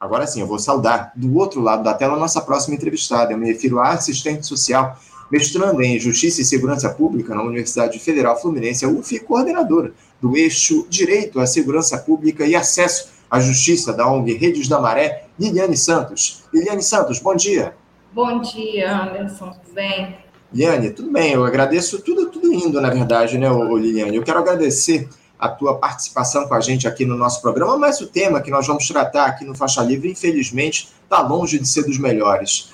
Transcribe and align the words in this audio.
Agora 0.00 0.28
sim, 0.28 0.40
eu 0.40 0.46
vou 0.46 0.60
saudar 0.60 1.10
do 1.16 1.36
outro 1.36 1.60
lado 1.60 1.82
da 1.82 1.92
tela 1.92 2.14
a 2.14 2.18
nossa 2.18 2.40
próxima 2.40 2.76
entrevistada. 2.76 3.32
Eu 3.32 3.38
me 3.38 3.46
refiro 3.46 3.80
à 3.80 3.90
assistente 3.90 4.46
social, 4.46 4.96
mestranda 5.28 5.84
em 5.84 5.98
Justiça 5.98 6.40
e 6.40 6.44
Segurança 6.44 6.88
Pública 6.90 7.34
na 7.34 7.42
Universidade 7.42 7.98
Federal 7.98 8.40
Fluminense, 8.40 8.84
a 8.84 8.88
UF, 8.88 9.18
coordenadora 9.20 9.92
do 10.22 10.36
eixo 10.36 10.86
Direito 10.88 11.40
à 11.40 11.46
Segurança 11.46 11.98
Pública 11.98 12.46
e 12.46 12.54
Acesso 12.54 13.08
à 13.28 13.40
Justiça 13.40 13.92
da 13.92 14.06
ONG 14.06 14.34
Redes 14.34 14.68
da 14.68 14.80
Maré, 14.80 15.24
Liliane 15.38 15.76
Santos. 15.76 16.44
Liliane 16.54 16.82
Santos, 16.82 17.18
bom 17.18 17.34
dia. 17.34 17.74
Bom 18.12 18.40
dia, 18.40 19.02
Anderson, 19.02 19.50
tudo 19.50 19.74
bem? 19.74 20.16
Liliane, 20.52 20.90
tudo 20.90 21.10
bem, 21.10 21.32
eu 21.32 21.44
agradeço 21.44 22.00
tudo, 22.02 22.30
tudo 22.30 22.52
indo, 22.54 22.80
na 22.80 22.88
verdade, 22.88 23.36
né, 23.36 23.48
Liliane? 23.50 24.16
Eu 24.16 24.22
quero 24.22 24.38
agradecer 24.38 25.08
a 25.38 25.48
tua 25.48 25.76
participação 25.76 26.48
com 26.48 26.54
a 26.54 26.60
gente 26.60 26.88
aqui 26.88 27.04
no 27.04 27.16
nosso 27.16 27.40
programa, 27.40 27.76
mas 27.76 28.00
o 28.00 28.06
tema 28.06 28.40
que 28.40 28.50
nós 28.50 28.66
vamos 28.66 28.86
tratar 28.88 29.26
aqui 29.26 29.44
no 29.44 29.54
Faixa 29.54 29.82
Livre, 29.82 30.10
infelizmente, 30.10 30.88
está 31.04 31.20
longe 31.20 31.58
de 31.58 31.68
ser 31.68 31.84
dos 31.84 31.98
melhores. 31.98 32.70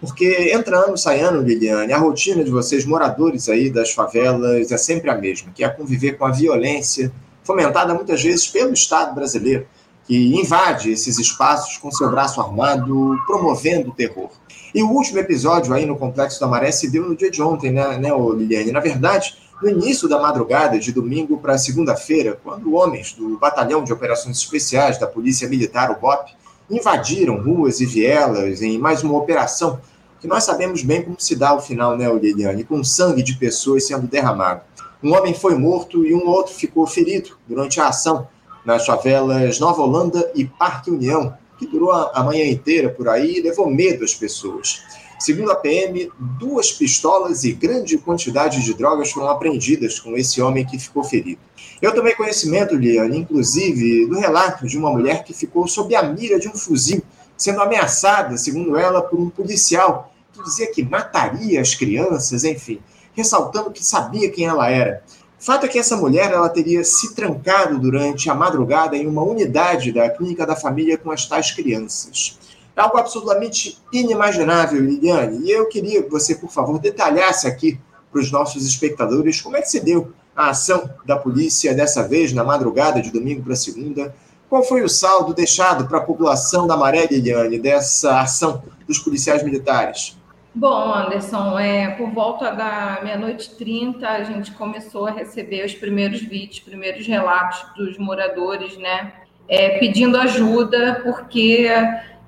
Porque 0.00 0.50
entrando, 0.52 0.96
saindo, 0.96 1.42
Liliane, 1.42 1.92
a 1.92 1.98
rotina 1.98 2.44
de 2.44 2.50
vocês, 2.50 2.84
moradores 2.84 3.48
aí 3.48 3.70
das 3.70 3.92
favelas, 3.92 4.70
é 4.70 4.76
sempre 4.76 5.10
a 5.10 5.16
mesma, 5.16 5.50
que 5.54 5.64
é 5.64 5.68
conviver 5.68 6.12
com 6.12 6.26
a 6.26 6.30
violência, 6.30 7.12
fomentada 7.44 7.94
muitas 7.94 8.22
vezes 8.22 8.46
pelo 8.46 8.72
Estado 8.72 9.14
brasileiro, 9.14 9.66
que 10.06 10.34
invade 10.34 10.90
esses 10.90 11.18
espaços 11.18 11.78
com 11.78 11.90
seu 11.90 12.10
braço 12.10 12.40
armado, 12.40 13.18
promovendo 13.26 13.90
o 13.90 13.94
terror. 13.94 14.30
E 14.74 14.82
o 14.82 14.90
último 14.90 15.18
episódio 15.18 15.72
aí 15.72 15.86
no 15.86 15.96
Complexo 15.96 16.38
da 16.38 16.46
Maré 16.46 16.70
se 16.70 16.90
deu 16.90 17.08
no 17.08 17.16
dia 17.16 17.30
de 17.30 17.42
ontem, 17.42 17.72
né, 17.72 17.96
né 17.98 18.10
Liliane? 18.36 18.72
Na 18.72 18.80
verdade, 18.80 19.36
no 19.62 19.70
início 19.70 20.08
da 20.08 20.20
madrugada 20.20 20.78
de 20.78 20.92
domingo 20.92 21.38
para 21.38 21.56
segunda-feira, 21.56 22.38
quando 22.42 22.74
homens 22.74 23.12
do 23.14 23.38
Batalhão 23.38 23.82
de 23.82 23.92
Operações 23.92 24.36
Especiais 24.38 24.98
da 24.98 25.06
Polícia 25.06 25.48
Militar, 25.48 25.90
o 25.90 25.98
BOP, 25.98 26.30
invadiram 26.70 27.42
ruas 27.42 27.80
e 27.80 27.86
vielas 27.86 28.60
em 28.60 28.78
mais 28.78 29.02
uma 29.02 29.16
operação 29.16 29.80
que 30.20 30.26
nós 30.26 30.44
sabemos 30.44 30.82
bem 30.82 31.02
como 31.02 31.20
se 31.20 31.36
dá 31.36 31.54
o 31.54 31.60
final, 31.60 31.96
né, 31.96 32.12
Liliane, 32.12 32.64
com 32.64 32.82
sangue 32.82 33.22
de 33.22 33.36
pessoas 33.36 33.86
sendo 33.86 34.06
derramado. 34.06 34.62
Um 35.02 35.14
homem 35.14 35.32
foi 35.34 35.54
morto 35.54 36.04
e 36.04 36.14
um 36.14 36.26
outro 36.26 36.54
ficou 36.54 36.86
ferido 36.86 37.36
durante 37.46 37.80
a 37.80 37.88
ação 37.88 38.26
nas 38.64 38.84
favelas 38.84 39.60
Nova 39.60 39.82
Holanda 39.82 40.30
e 40.34 40.44
Parque 40.44 40.90
União, 40.90 41.36
que 41.58 41.66
durou 41.66 41.92
a 41.92 42.22
manhã 42.22 42.44
inteira 42.46 42.90
por 42.90 43.08
aí 43.08 43.38
e 43.38 43.42
levou 43.42 43.70
medo 43.70 44.04
às 44.04 44.14
pessoas. 44.14 44.82
Segundo 45.18 45.50
a 45.50 45.56
PM, 45.56 46.10
duas 46.38 46.72
pistolas 46.72 47.42
e 47.44 47.52
grande 47.52 47.96
quantidade 47.96 48.62
de 48.62 48.74
drogas 48.74 49.10
foram 49.10 49.28
apreendidas 49.28 49.98
com 49.98 50.14
esse 50.14 50.42
homem 50.42 50.64
que 50.64 50.78
ficou 50.78 51.02
ferido. 51.02 51.40
Eu 51.80 51.94
tomei 51.94 52.14
conhecimento, 52.14 52.74
Liane, 52.74 53.18
inclusive, 53.18 54.06
do 54.06 54.18
relato 54.18 54.66
de 54.66 54.76
uma 54.76 54.90
mulher 54.90 55.24
que 55.24 55.32
ficou 55.32 55.66
sob 55.66 55.94
a 55.94 56.02
mira 56.02 56.38
de 56.38 56.48
um 56.48 56.54
fuzil, 56.54 57.02
sendo 57.36 57.62
ameaçada, 57.62 58.36
segundo 58.36 58.76
ela, 58.76 59.00
por 59.00 59.18
um 59.18 59.30
policial 59.30 60.12
que 60.32 60.42
dizia 60.42 60.70
que 60.70 60.82
mataria 60.82 61.60
as 61.62 61.74
crianças, 61.74 62.44
enfim, 62.44 62.78
ressaltando 63.14 63.70
que 63.70 63.84
sabia 63.84 64.30
quem 64.30 64.44
ela 64.44 64.70
era. 64.70 65.02
Fato 65.38 65.66
é 65.66 65.68
que 65.68 65.78
essa 65.78 65.96
mulher 65.96 66.32
ela 66.32 66.48
teria 66.48 66.82
se 66.82 67.14
trancado 67.14 67.78
durante 67.78 68.30
a 68.30 68.34
madrugada 68.34 68.96
em 68.96 69.06
uma 69.06 69.22
unidade 69.22 69.92
da 69.92 70.08
clínica 70.08 70.46
da 70.46 70.56
família 70.56 70.96
com 70.96 71.10
as 71.10 71.26
tais 71.26 71.50
crianças. 71.50 72.38
É 72.74 72.80
algo 72.80 72.96
absolutamente 72.96 73.78
inimaginável, 73.92 74.80
Liliane. 74.80 75.46
E 75.46 75.50
eu 75.50 75.66
queria 75.68 76.02
que 76.02 76.10
você, 76.10 76.34
por 76.34 76.50
favor, 76.50 76.78
detalhasse 76.78 77.46
aqui 77.46 77.78
para 78.10 78.20
os 78.20 78.30
nossos 78.30 78.66
espectadores 78.66 79.40
como 79.40 79.56
é 79.56 79.62
que 79.62 79.70
se 79.70 79.80
deu 79.80 80.12
a 80.34 80.50
ação 80.50 80.88
da 81.04 81.16
polícia 81.16 81.74
dessa 81.74 82.06
vez, 82.06 82.32
na 82.32 82.44
madrugada 82.44 83.00
de 83.00 83.10
domingo 83.10 83.42
para 83.42 83.56
segunda. 83.56 84.14
Qual 84.48 84.62
foi 84.62 84.82
o 84.82 84.88
saldo 84.88 85.34
deixado 85.34 85.86
para 85.86 85.98
a 85.98 86.02
população 86.02 86.66
da 86.66 86.76
Maré, 86.76 87.06
Liliane, 87.06 87.58
dessa 87.58 88.20
ação 88.20 88.62
dos 88.86 88.98
policiais 88.98 89.42
militares? 89.42 90.16
Bom, 90.58 90.94
Anderson, 90.94 91.58
é, 91.58 91.88
por 91.90 92.08
volta 92.12 92.50
da 92.50 93.00
meia-noite 93.02 93.50
e 93.52 93.56
trinta, 93.56 94.08
a 94.08 94.24
gente 94.24 94.52
começou 94.52 95.06
a 95.06 95.10
receber 95.10 95.66
os 95.66 95.74
primeiros 95.74 96.22
vídeos, 96.22 96.60
primeiros 96.60 97.06
relatos 97.06 97.62
dos 97.76 97.98
moradores, 97.98 98.74
né, 98.78 99.12
é, 99.46 99.78
pedindo 99.78 100.16
ajuda, 100.16 101.02
porque 101.04 101.68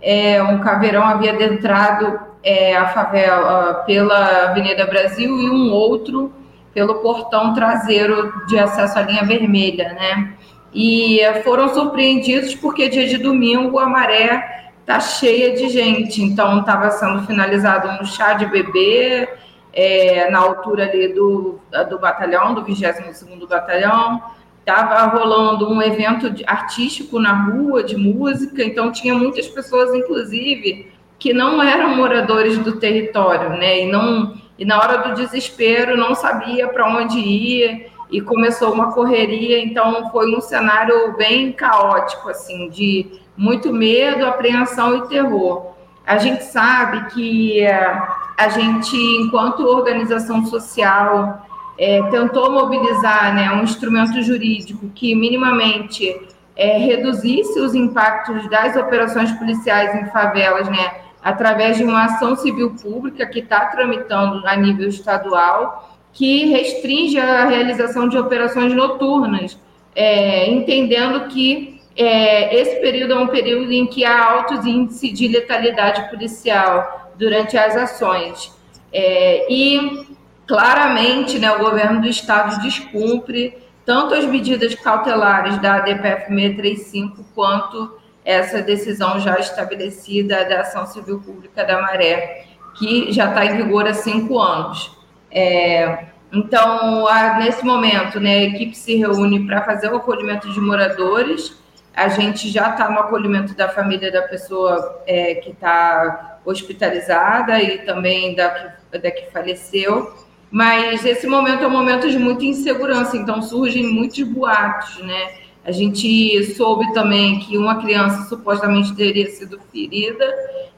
é, 0.02 0.42
um 0.42 0.58
caveirão 0.58 1.04
havia 1.04 1.32
adentrado 1.32 2.20
é, 2.42 2.76
a 2.76 2.88
favela 2.88 3.82
pela 3.86 4.50
Avenida 4.50 4.84
Brasil 4.84 5.34
e 5.40 5.48
um 5.48 5.72
outro 5.72 6.30
pelo 6.74 6.96
portão 6.96 7.54
traseiro 7.54 8.46
de 8.46 8.58
acesso 8.58 8.98
à 8.98 9.02
linha 9.02 9.24
vermelha, 9.24 9.94
né? 9.94 10.34
E 10.74 11.20
foram 11.44 11.70
surpreendidos 11.70 12.54
porque 12.54 12.90
dia 12.90 13.08
de 13.08 13.16
domingo 13.16 13.78
a 13.78 13.88
maré 13.88 14.67
tá 14.88 15.00
cheia 15.00 15.54
de 15.54 15.68
gente, 15.68 16.22
então 16.22 16.60
estava 16.60 16.90
sendo 16.90 17.20
finalizado 17.26 18.02
um 18.02 18.06
chá 18.06 18.32
de 18.32 18.46
bebê 18.46 19.28
é, 19.70 20.30
na 20.30 20.38
altura 20.38 20.84
ali 20.84 21.12
do, 21.12 21.60
do 21.90 21.98
batalhão, 21.98 22.54
do 22.54 22.64
22º 22.64 23.46
Batalhão, 23.46 24.22
estava 24.60 25.04
rolando 25.14 25.70
um 25.70 25.82
evento 25.82 26.32
artístico 26.46 27.20
na 27.20 27.34
rua 27.34 27.84
de 27.84 27.98
música, 27.98 28.64
então 28.64 28.90
tinha 28.90 29.12
muitas 29.12 29.46
pessoas, 29.46 29.94
inclusive, 29.94 30.90
que 31.18 31.34
não 31.34 31.62
eram 31.62 31.94
moradores 31.94 32.56
do 32.56 32.80
território, 32.80 33.50
né? 33.50 33.80
E 33.80 33.92
não 33.92 34.38
e 34.58 34.64
na 34.64 34.78
hora 34.78 35.06
do 35.06 35.14
desespero 35.14 35.98
não 35.98 36.14
sabia 36.14 36.66
para 36.66 36.88
onde 36.88 37.18
ir. 37.18 37.90
E 38.10 38.22
começou 38.22 38.72
uma 38.72 38.90
correria, 38.94 39.62
então 39.62 40.10
foi 40.10 40.34
um 40.34 40.40
cenário 40.40 41.14
bem 41.18 41.52
caótico 41.52 42.30
assim, 42.30 42.70
de 42.70 43.20
muito 43.38 43.72
medo, 43.72 44.26
apreensão 44.26 44.96
e 44.96 45.08
terror. 45.08 45.74
A 46.04 46.18
gente 46.18 46.44
sabe 46.44 47.06
que 47.10 47.60
eh, 47.60 48.02
a 48.36 48.48
gente, 48.48 48.96
enquanto 48.96 49.60
organização 49.60 50.44
social, 50.46 51.46
é, 51.78 52.02
tentou 52.10 52.50
mobilizar 52.50 53.34
né, 53.34 53.52
um 53.52 53.62
instrumento 53.62 54.20
jurídico 54.20 54.90
que 54.94 55.14
minimamente 55.14 56.20
é, 56.56 56.76
reduzisse 56.76 57.60
os 57.60 57.74
impactos 57.74 58.50
das 58.50 58.76
operações 58.76 59.30
policiais 59.32 59.94
em 59.94 60.10
favelas, 60.10 60.68
né, 60.68 60.92
através 61.22 61.76
de 61.76 61.84
uma 61.84 62.06
ação 62.06 62.34
civil 62.34 62.74
pública 62.74 63.24
que 63.26 63.38
está 63.38 63.66
tramitando 63.66 64.44
a 64.46 64.56
nível 64.56 64.88
estadual, 64.88 65.96
que 66.12 66.46
restringe 66.46 67.18
a 67.18 67.44
realização 67.44 68.08
de 68.08 68.18
operações 68.18 68.74
noturnas, 68.74 69.56
é, 69.94 70.50
entendendo 70.50 71.28
que 71.28 71.77
é, 71.98 72.54
esse 72.54 72.76
período 72.76 73.14
é 73.14 73.18
um 73.18 73.26
período 73.26 73.72
em 73.72 73.84
que 73.86 74.04
há 74.04 74.24
altos 74.32 74.64
índices 74.64 75.12
de 75.12 75.26
letalidade 75.26 76.08
policial 76.08 77.10
durante 77.18 77.58
as 77.58 77.76
ações. 77.76 78.56
É, 78.92 79.52
e 79.52 80.16
claramente 80.46 81.38
né, 81.38 81.50
o 81.50 81.58
governo 81.58 82.00
do 82.00 82.06
estado 82.06 82.62
descumpre 82.62 83.58
tanto 83.84 84.14
as 84.14 84.24
medidas 84.24 84.74
cautelares 84.76 85.58
da 85.58 85.80
DPF 85.80 86.28
635 86.28 87.24
quanto 87.34 87.98
essa 88.24 88.62
decisão 88.62 89.18
já 89.18 89.38
estabelecida 89.38 90.44
da 90.44 90.60
ação 90.60 90.86
civil 90.86 91.20
pública 91.20 91.64
da 91.64 91.80
Maré, 91.82 92.44
que 92.78 93.10
já 93.10 93.28
está 93.28 93.44
em 93.44 93.56
vigor 93.56 93.88
há 93.88 93.94
cinco 93.94 94.38
anos. 94.38 94.96
É, 95.30 96.04
então, 96.32 97.06
nesse 97.38 97.64
momento, 97.64 98.20
né, 98.20 98.38
a 98.38 98.42
equipe 98.44 98.76
se 98.76 98.96
reúne 98.96 99.46
para 99.46 99.62
fazer 99.62 99.90
o 99.92 99.96
acolhimento 99.96 100.52
de 100.52 100.60
moradores. 100.60 101.56
A 101.98 102.06
gente 102.06 102.48
já 102.48 102.70
está 102.70 102.88
no 102.88 103.00
acolhimento 103.00 103.56
da 103.56 103.68
família 103.68 104.12
da 104.12 104.22
pessoa 104.22 105.02
é, 105.04 105.34
que 105.34 105.50
está 105.50 106.38
hospitalizada 106.44 107.60
e 107.60 107.78
também 107.78 108.36
da, 108.36 108.76
da 108.92 109.10
que 109.10 109.32
faleceu. 109.32 110.14
Mas 110.48 111.04
esse 111.04 111.26
momento 111.26 111.64
é 111.64 111.66
um 111.66 111.70
momento 111.70 112.08
de 112.08 112.16
muita 112.16 112.44
insegurança, 112.44 113.16
então 113.16 113.42
surgem 113.42 113.92
muitos 113.92 114.22
boatos, 114.22 114.98
né? 114.98 115.38
A 115.64 115.72
gente 115.72 116.54
soube 116.54 116.92
também 116.92 117.40
que 117.40 117.58
uma 117.58 117.82
criança 117.82 118.28
supostamente 118.28 118.94
teria 118.94 119.28
sido 119.28 119.60
ferida 119.72 120.24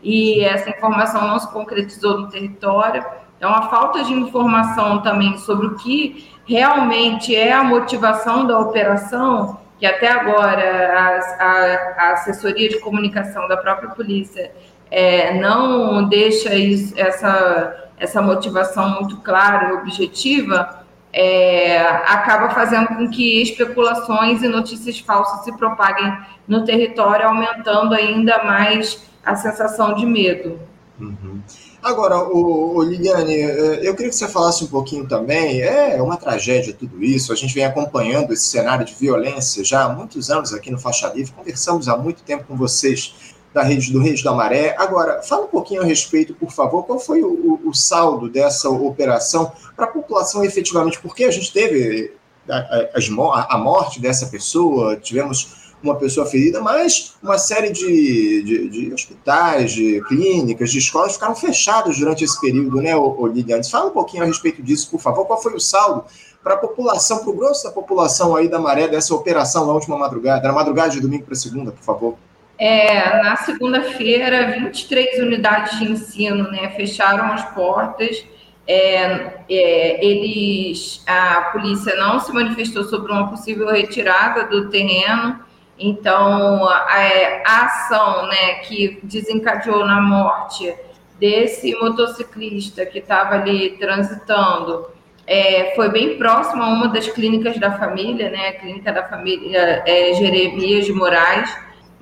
e 0.03 0.41
essa 0.41 0.71
informação 0.71 1.29
não 1.29 1.39
se 1.39 1.53
concretizou 1.53 2.19
no 2.19 2.31
território. 2.31 3.05
É 3.39 3.47
uma 3.47 3.69
falta 3.69 4.03
de 4.03 4.15
informação 4.15 5.03
também 5.03 5.37
sobre 5.37 5.67
o 5.67 5.77
que 5.77 6.31
realmente 6.47 7.37
é 7.37 7.53
a 7.53 7.63
motivação 7.63 8.47
da 8.47 8.59
operação, 8.59 9.60
que 9.81 9.87
até 9.87 10.09
agora 10.09 10.93
a, 10.93 11.45
a, 11.45 12.07
a 12.07 12.13
assessoria 12.13 12.69
de 12.69 12.79
comunicação 12.79 13.49
da 13.49 13.57
própria 13.57 13.91
polícia 13.91 14.53
é, 14.91 15.35
não 15.41 16.09
deixa 16.09 16.55
isso, 16.55 16.95
essa 16.97 17.91
essa 18.01 18.23
motivação 18.23 18.99
muito 18.99 19.19
clara 19.19 19.69
e 19.69 19.73
objetiva, 19.75 20.81
é, 21.13 21.79
acaba 21.79 22.49
fazendo 22.51 22.89
com 22.89 23.11
que 23.11 23.43
especulações 23.43 24.43
e 24.43 24.49
notícias 24.49 24.99
falsas 24.99 25.45
se 25.45 25.57
propaguem 25.57 26.11
no 26.49 26.65
território, 26.65 27.27
aumentando 27.27 27.95
ainda 27.95 28.43
mais 28.43 29.07
a 29.25 29.37
sensação 29.37 29.95
de 29.95 30.07
medo. 30.07 30.59
Uhum. 30.99 31.43
Agora, 31.83 32.19
o, 32.19 32.77
o, 32.77 32.83
Liliane, 32.83 33.35
é, 33.35 33.89
eu 33.89 33.95
queria 33.95 34.11
que 34.11 34.17
você 34.17 34.29
falasse 34.29 34.63
um 34.65 34.67
pouquinho 34.67 35.09
também. 35.09 35.63
É 35.63 36.01
uma 36.03 36.17
tragédia 36.17 36.75
tudo 36.75 37.03
isso. 37.03 37.33
A 37.33 37.37
gente 37.37 37.55
vem 37.55 37.65
acompanhando 37.65 38.33
esse 38.33 38.45
cenário 38.45 38.85
de 38.85 38.95
violência 38.95 39.65
já 39.65 39.85
há 39.85 39.89
muitos 39.89 40.31
anos 40.31 40.53
aqui 40.53 40.71
no 40.71 40.79
Faixa 40.79 41.09
Livre. 41.09 41.33
Conversamos 41.33 41.89
há 41.89 41.97
muito 41.97 42.23
tempo 42.23 42.45
com 42.45 42.57
vocês 42.57 43.15
da 43.53 43.63
rede 43.63 43.93
do 43.93 44.01
Reis 44.01 44.23
da 44.23 44.33
Maré. 44.33 44.77
Agora, 44.79 45.23
fala 45.23 45.45
um 45.45 45.49
pouquinho 45.49 45.83
a 45.83 45.85
respeito, 45.85 46.35
por 46.35 46.51
favor, 46.51 46.85
qual 46.85 47.01
foi 47.01 47.23
o, 47.23 47.61
o 47.65 47.75
saldo 47.75 48.29
dessa 48.29 48.69
operação 48.69 49.53
para 49.75 49.87
a 49.87 49.89
população 49.89 50.45
efetivamente, 50.45 51.01
porque 51.01 51.25
a 51.25 51.31
gente 51.31 51.53
teve 51.53 52.13
a, 52.49 52.57
a, 52.57 53.55
a, 53.55 53.59
morte 53.59 54.01
dessa 54.01 54.27
pessoa, 54.27 54.97
tivemos 54.97 55.60
uma 55.83 55.97
pessoa 55.97 56.27
ferida, 56.27 56.61
mas 56.61 57.15
uma 57.23 57.39
série 57.39 57.71
de, 57.71 58.43
de, 58.43 58.69
de, 58.69 58.93
hospitais, 58.93 59.73
de 59.73 60.03
clínicas, 60.09 60.71
de 60.71 60.79
escolas 60.79 61.15
ficaram 61.15 61.35
fechados 61.35 61.99
durante 61.99 62.25
esse 62.25 62.41
período, 62.41 62.81
né, 62.81 62.93
Liliane? 63.33 63.69
Fala 63.69 63.87
um 63.87 63.93
pouquinho 63.93 64.23
a 64.23 64.27
respeito 64.27 64.63
disso, 64.63 64.91
por 64.91 65.01
favor. 65.01 65.25
Qual 65.27 65.41
foi 65.41 65.55
o 65.55 65.61
saldo 65.61 66.05
para 66.43 66.55
a 66.55 66.59
população, 66.59 67.19
para 67.19 67.31
o 67.31 67.37
grosso 67.37 67.65
da 67.65 67.71
população 67.71 68.35
aí 68.35 68.49
da 68.49 68.59
Maré, 68.59 68.89
dessa 68.89 69.15
operação 69.15 69.67
na 69.67 69.73
última 69.73 69.97
madrugada, 69.97 70.47
na 70.47 70.55
madrugada 70.55 70.91
de 70.91 71.01
domingo 71.01 71.25
para 71.25 71.35
segunda, 71.35 71.73
por 71.73 71.83
favor? 71.83 72.17
É, 72.59 73.23
na 73.23 73.37
segunda-feira, 73.37 74.53
23 74.61 75.19
unidades 75.21 75.79
de 75.79 75.93
ensino 75.93 76.51
né, 76.51 76.71
fecharam 76.77 77.33
as 77.33 77.45
portas. 77.55 78.23
É, 78.67 79.41
é, 79.49 80.05
eles, 80.05 81.03
a 81.07 81.51
polícia 81.53 81.97
não 81.97 82.21
se 82.21 82.33
manifestou 82.33 82.85
sobre 82.85 83.11
uma 83.11 83.29
possível 83.29 83.67
retirada 83.69 84.45
do 84.45 84.69
terreno. 84.69 85.41
Então, 85.81 86.69
a, 86.69 87.43
a 87.47 87.65
ação 87.65 88.27
né, 88.27 88.55
que 88.67 89.01
desencadeou 89.03 89.87
na 89.87 89.99
morte 89.99 90.75
desse 91.19 91.75
motociclista 91.77 92.85
que 92.85 92.99
estava 92.99 93.37
ali 93.37 93.79
transitando 93.79 94.87
é, 95.27 95.73
foi 95.75 95.89
bem 95.89 96.19
próximo 96.19 96.63
a 96.63 96.69
uma 96.69 96.89
das 96.89 97.09
clínicas 97.09 97.59
da 97.59 97.79
família, 97.79 98.29
né, 98.31 98.49
a 98.49 98.53
clínica 98.53 98.93
da 98.93 99.09
família 99.09 99.83
é, 99.87 100.13
Jeremias 100.13 100.85
de 100.85 100.93
Moraes. 100.93 101.51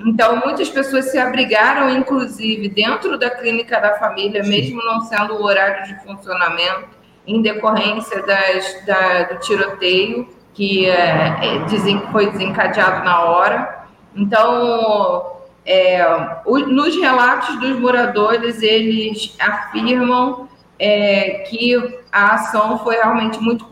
Então, 0.01 0.41
muitas 0.45 0.69
pessoas 0.69 1.11
se 1.11 1.19
abrigaram, 1.19 1.91
inclusive, 1.91 2.69
dentro 2.69 3.17
da 3.17 3.31
clínica 3.31 3.81
da 3.81 3.99
família, 3.99 4.43
mesmo 4.43 4.83
não 4.83 5.03
sendo 5.03 5.35
o 5.35 5.45
horário 5.45 5.87
de 5.87 6.03
funcionamento, 6.05 6.99
em 7.27 7.43
decorrência 7.43 8.23
das, 8.23 8.87
da, 8.87 9.23
do 9.25 9.41
tiroteio 9.41 10.38
que 10.59 10.91
é, 10.91 11.39
é, 11.41 12.11
foi 12.11 12.33
desencadeado 12.33 13.05
na 13.05 13.23
hora. 13.23 13.87
Então, 14.13 15.37
é, 15.65 16.05
o, 16.45 16.59
nos 16.59 16.97
relatos 16.97 17.61
dos 17.61 17.79
moradores, 17.79 18.61
eles 18.61 19.37
afirmam 19.39 20.49
é, 20.77 21.45
que 21.49 21.77
a 22.11 22.35
ação 22.35 22.77
foi 22.81 22.97
realmente 22.97 23.39
muito 23.41 23.65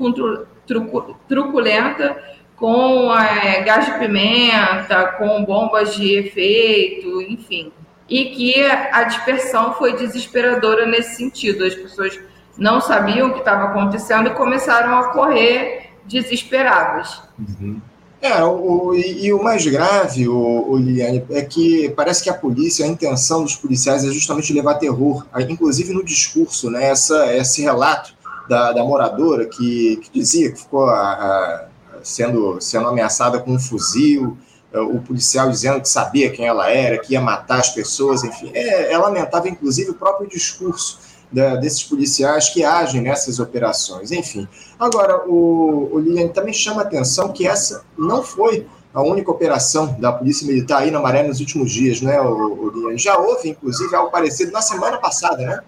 truculenta, 1.27 2.23
com 2.55 3.13
é, 3.13 3.63
gás 3.63 3.87
de 3.87 3.99
pimenta, 3.99 5.09
com 5.19 5.45
bombas 5.45 5.97
de 5.97 6.15
efeito, 6.15 7.21
enfim. 7.21 7.73
E 8.09 8.27
que 8.27 8.63
a 8.63 9.03
dispersão 9.03 9.75
foi 9.75 9.97
desesperadora 9.97 10.87
nesse 10.87 11.17
sentido. 11.17 11.65
As 11.65 11.75
pessoas 11.75 12.17
não 12.57 12.81
sabiam 12.81 13.31
o 13.31 13.33
que 13.33 13.41
estava 13.41 13.65
acontecendo 13.65 14.29
e 14.29 14.35
começaram 14.35 14.97
a 14.97 15.09
correr 15.09 15.86
desesperadas. 16.09 17.23
Uhum. 17.39 17.81
É, 18.21 18.43
o, 18.43 18.95
e, 18.95 19.27
e, 19.27 19.33
o 19.33 19.43
mais 19.43 19.65
grave, 19.67 20.27
o, 20.27 20.71
o 20.71 20.77
Liliane, 20.77 21.25
é 21.31 21.43
que 21.43 21.91
parece 21.91 22.23
que 22.23 22.31
a 22.31 22.35
polícia, 22.35 22.85
a 22.85 22.89
intenção 22.89 23.43
dos 23.43 23.55
policiais 23.55 24.05
é 24.05 24.09
justamente 24.09 24.53
levar 24.53 24.75
terror, 24.75 25.27
inclusive 25.49 25.93
no 25.93 26.05
discurso, 26.05 26.71
né? 26.71 26.89
Essa, 26.89 27.35
esse 27.37 27.63
relato 27.63 28.15
da, 28.49 28.73
da 28.73 28.83
moradora 28.83 29.47
que, 29.47 29.97
que, 29.99 30.11
dizia 30.11 30.51
que 30.51 30.59
ficou 30.59 30.89
a, 30.89 31.13
a, 31.13 31.69
sendo, 32.03 32.61
sendo 32.61 32.89
ameaçada 32.89 33.39
com 33.39 33.53
um 33.53 33.59
fuzil, 33.59 34.37
é, 34.73 34.81
o 34.81 34.99
policial 35.01 35.51
dizendo 35.51 35.81
que 35.81 35.89
sabia 35.89 36.31
quem 36.31 36.47
ela 36.47 36.71
era, 36.71 36.99
que 36.99 37.13
ia 37.13 37.21
matar 37.21 37.61
as 37.61 37.71
pessoas, 37.71 38.25
enfim. 38.25 38.51
É, 38.55 38.93
é 38.93 38.99
lamentável, 38.99 39.53
inclusive, 39.53 39.91
o 39.91 39.95
próprio 39.95 40.29
discurso 40.29 40.99
da, 41.31 41.57
desses 41.57 41.83
policiais 41.83 42.49
que 42.49 42.65
agem 42.65 43.01
nessas 43.01 43.39
operações. 43.39 44.13
Enfim, 44.13 44.47
agora, 44.79 45.29
o, 45.29 45.91
o 45.93 45.99
Liliane 45.99 46.31
também 46.31 46.53
chama 46.53 46.83
a 46.83 46.85
atenção 46.85 47.33
que 47.33 47.47
essa 47.47 47.85
não 47.99 48.23
foi 48.23 48.67
a 48.95 49.03
única 49.03 49.31
operação 49.31 49.95
da 50.01 50.11
Polícia 50.11 50.47
Militar 50.47 50.83
aí 50.83 50.91
na 50.91 51.01
Maré 51.01 51.23
nos 51.23 51.39
últimos 51.39 51.71
dias, 51.71 52.01
né, 52.01 52.19
o, 52.21 52.73
Liliane? 52.75 52.99
Já 52.99 53.19
houve, 53.19 53.51
inclusive, 53.51 53.95
algo 53.95 54.11
parecido 54.11 54.53
na 54.53 54.63
semana 54.63 54.97
passada, 54.97 55.45
né? 55.45 55.61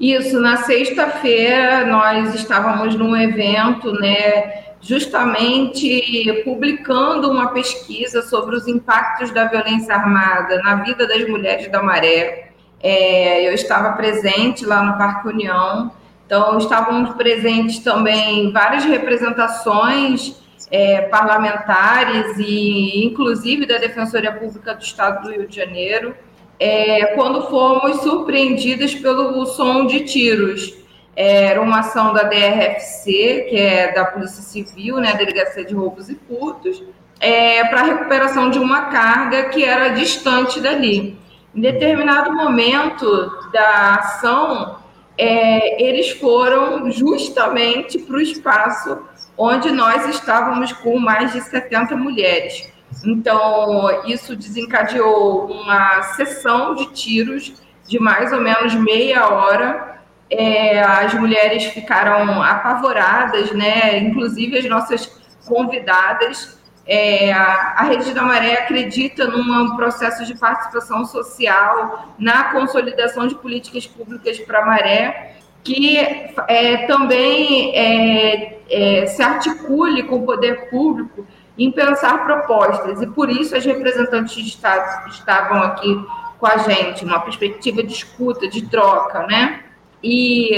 Isso, 0.00 0.40
na 0.40 0.58
sexta-feira 0.58 1.84
nós 1.84 2.34
estávamos 2.34 2.94
num 2.94 3.16
evento, 3.16 3.92
né, 3.92 4.68
justamente 4.80 6.42
publicando 6.44 7.30
uma 7.30 7.48
pesquisa 7.48 8.22
sobre 8.22 8.56
os 8.56 8.68
impactos 8.68 9.30
da 9.32 9.46
violência 9.46 9.94
armada 9.94 10.62
na 10.62 10.76
vida 10.76 11.06
das 11.06 11.28
mulheres 11.28 11.70
da 11.70 11.82
Maré. 11.82 12.47
É, 12.80 13.48
eu 13.48 13.52
estava 13.52 13.92
presente 13.92 14.64
lá 14.64 14.82
no 14.82 14.96
Parque 14.96 15.28
União, 15.28 15.90
então 16.26 16.58
estávamos 16.58 17.10
presentes 17.14 17.80
também 17.80 18.52
várias 18.52 18.84
representações 18.84 20.36
é, 20.70 21.02
parlamentares 21.02 22.36
e 22.38 23.04
inclusive 23.04 23.66
da 23.66 23.78
Defensoria 23.78 24.32
Pública 24.32 24.74
do 24.74 24.82
Estado 24.82 25.22
do 25.22 25.30
Rio 25.30 25.48
de 25.48 25.56
Janeiro, 25.56 26.14
é, 26.60 27.06
quando 27.14 27.48
fomos 27.48 28.02
surpreendidas 28.02 28.94
pelo 28.94 29.46
som 29.46 29.86
de 29.86 30.00
tiros. 30.00 30.76
Era 31.20 31.60
uma 31.60 31.80
ação 31.80 32.12
da 32.12 32.22
DRFC, 32.22 33.46
que 33.50 33.56
é 33.56 33.92
da 33.92 34.04
Polícia 34.04 34.40
Civil, 34.40 34.98
né, 34.98 35.14
Delegacia 35.14 35.64
de 35.64 35.74
Roubos 35.74 36.08
e 36.08 36.14
Furtos, 36.14 36.80
é, 37.18 37.64
para 37.64 37.82
recuperação 37.82 38.50
de 38.50 38.58
uma 38.60 38.82
carga 38.82 39.48
que 39.48 39.64
era 39.64 39.88
distante 39.88 40.60
dali. 40.60 41.18
Em 41.54 41.60
determinado 41.60 42.32
momento 42.32 43.30
da 43.52 43.94
ação, 43.96 44.78
é, 45.16 45.82
eles 45.82 46.10
foram 46.10 46.90
justamente 46.90 47.98
para 47.98 48.16
o 48.16 48.20
espaço 48.20 48.98
onde 49.36 49.70
nós 49.70 50.06
estávamos 50.08 50.72
com 50.72 50.98
mais 50.98 51.32
de 51.32 51.40
70 51.40 51.96
mulheres. 51.96 52.70
Então, 53.04 54.04
isso 54.06 54.34
desencadeou 54.34 55.46
uma 55.46 56.02
sessão 56.02 56.74
de 56.74 56.86
tiros 56.92 57.54
de 57.86 57.98
mais 57.98 58.32
ou 58.32 58.40
menos 58.40 58.74
meia 58.74 59.28
hora. 59.28 60.00
É, 60.30 60.82
as 60.82 61.14
mulheres 61.14 61.64
ficaram 61.64 62.42
apavoradas, 62.42 63.52
né? 63.52 63.98
Inclusive 63.98 64.58
as 64.58 64.64
nossas 64.66 65.06
convidadas 65.46 66.57
é, 66.88 67.30
a, 67.30 67.74
a 67.76 67.82
Rede 67.82 68.14
da 68.14 68.22
Maré 68.22 68.54
acredita 68.54 69.26
num 69.26 69.76
processo 69.76 70.24
de 70.24 70.34
participação 70.34 71.04
social, 71.04 72.14
na 72.18 72.44
consolidação 72.44 73.26
de 73.26 73.34
políticas 73.34 73.86
públicas 73.86 74.38
para 74.40 74.62
a 74.62 74.66
maré, 74.66 75.36
que 75.62 75.98
é, 75.98 76.86
também 76.86 77.76
é, 77.76 78.58
é, 78.70 79.06
se 79.06 79.22
articule 79.22 80.04
com 80.04 80.16
o 80.16 80.22
poder 80.22 80.70
público 80.70 81.26
em 81.58 81.70
pensar 81.70 82.24
propostas. 82.24 83.02
E 83.02 83.06
por 83.06 83.28
isso 83.28 83.54
as 83.54 83.66
representantes 83.66 84.34
de 84.34 84.48
Estado 84.48 85.10
estavam 85.10 85.62
aqui 85.62 85.94
com 86.38 86.46
a 86.46 86.56
gente, 86.56 87.04
numa 87.04 87.20
perspectiva 87.20 87.82
de 87.82 87.92
escuta, 87.92 88.48
de 88.48 88.62
troca, 88.66 89.26
né? 89.26 89.60
E 90.02 90.56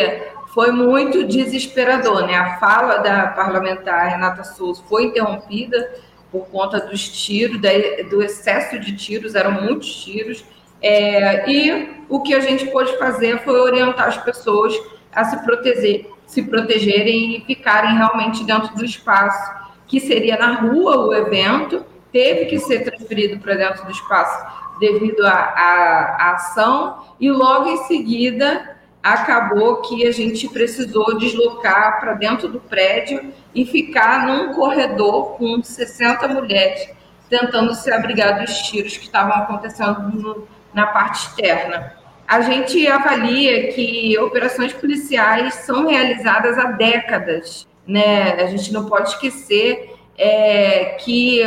foi 0.55 0.71
muito 0.71 1.25
desesperador, 1.25 2.27
né? 2.27 2.37
A 2.37 2.59
fala 2.59 2.99
da 2.99 3.29
parlamentar 3.29 4.11
Renata 4.11 4.45
Souza 4.45 4.81
foi 4.89 5.05
interrompida 5.05 5.91
por 6.31 6.47
conta 6.49 6.81
dos 6.81 7.09
tiros, 7.09 7.61
do 8.09 8.23
excesso 8.23 8.79
de 8.79 8.97
tiros, 8.97 9.35
eram 9.35 9.63
muitos 9.63 10.05
tiros. 10.05 10.45
É, 10.83 11.51
e 11.51 12.05
o 12.09 12.23
que 12.23 12.35
a 12.35 12.41
gente 12.41 12.67
pôde 12.67 12.97
fazer 12.99 13.41
foi 13.41 13.61
orientar 13.61 14.09
as 14.09 14.17
pessoas 14.17 14.75
a 15.13 15.25
se 15.25 15.45
proteger, 15.45 16.07
se 16.27 16.43
protegerem 16.43 17.37
e 17.37 17.45
ficarem 17.45 17.97
realmente 17.97 18.45
dentro 18.45 18.75
do 18.75 18.85
espaço, 18.85 19.53
que 19.87 19.99
seria 20.01 20.39
na 20.39 20.61
rua 20.61 21.07
o 21.07 21.15
evento, 21.15 21.85
teve 22.13 22.47
que 22.47 22.59
ser 22.59 22.85
transferido 22.85 23.41
para 23.41 23.55
dentro 23.55 23.85
do 23.85 23.91
espaço 23.91 24.61
devido 24.79 25.27
à 25.27 26.33
ação, 26.35 27.05
e 27.21 27.31
logo 27.31 27.69
em 27.69 27.77
seguida 27.85 28.80
acabou 29.03 29.83
que 29.83 30.07
a 30.07 30.13
gente 30.13 30.49
precisou 30.49 31.19
deslocar 31.19 32.01
para 32.01 32.15
dentro 32.15 32.49
do 32.49 32.61
prédio 32.61 33.33
e 33.55 33.65
ficar 33.65 34.27
num 34.27 34.53
corredor 34.55 35.37
com 35.37 35.63
60 35.63 36.29
mulheres 36.29 36.91
tentando 37.29 37.75
se 37.75 37.91
abrigar 37.93 38.41
dos 38.41 38.53
tiros 38.63 38.97
que 38.97 39.05
estavam 39.05 39.35
acontecendo 39.35 40.01
no, 40.11 40.49
na 40.75 40.89
parte 40.89 41.29
externa. 41.29 41.95
A 42.27 42.41
gente 42.43 42.87
avalia 42.87 43.73
que 43.73 44.19
operações 44.19 44.73
policiais 44.73 45.55
são 45.55 45.89
realizadas 45.89 46.59
há 46.59 46.73
décadas, 46.73 47.67
né? 47.87 48.33
A 48.35 48.47
gente 48.47 48.73
não 48.73 48.87
pode 48.87 49.11
esquecer 49.11 49.95
é, 50.19 50.97
que 51.01 51.43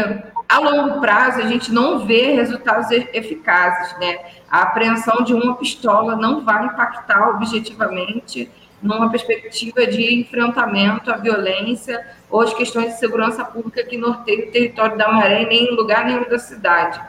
a 0.47 0.59
longo 0.59 0.99
prazo 0.99 1.39
a 1.39 1.47
gente 1.47 1.71
não 1.71 2.05
vê 2.05 2.33
resultados 2.33 2.91
eficazes, 2.91 3.97
né? 3.99 4.19
A 4.49 4.63
apreensão 4.63 5.23
de 5.23 5.33
uma 5.33 5.55
pistola 5.55 6.15
não 6.15 6.43
vai 6.43 6.65
impactar 6.65 7.29
objetivamente 7.29 8.49
numa 8.81 9.09
perspectiva 9.09 9.87
de 9.87 10.13
enfrentamento 10.13 11.11
à 11.11 11.15
violência 11.15 12.05
ou 12.29 12.41
as 12.41 12.53
questões 12.53 12.93
de 12.93 12.99
segurança 12.99 13.43
pública 13.45 13.83
que 13.83 13.97
norteiam 13.97 14.47
o 14.47 14.51
território 14.51 14.97
da 14.97 15.11
Maré 15.11 15.45
nem 15.45 15.71
em 15.71 15.75
lugar 15.75 16.05
nenhum 16.05 16.27
da 16.29 16.37
cidade. 16.37 16.99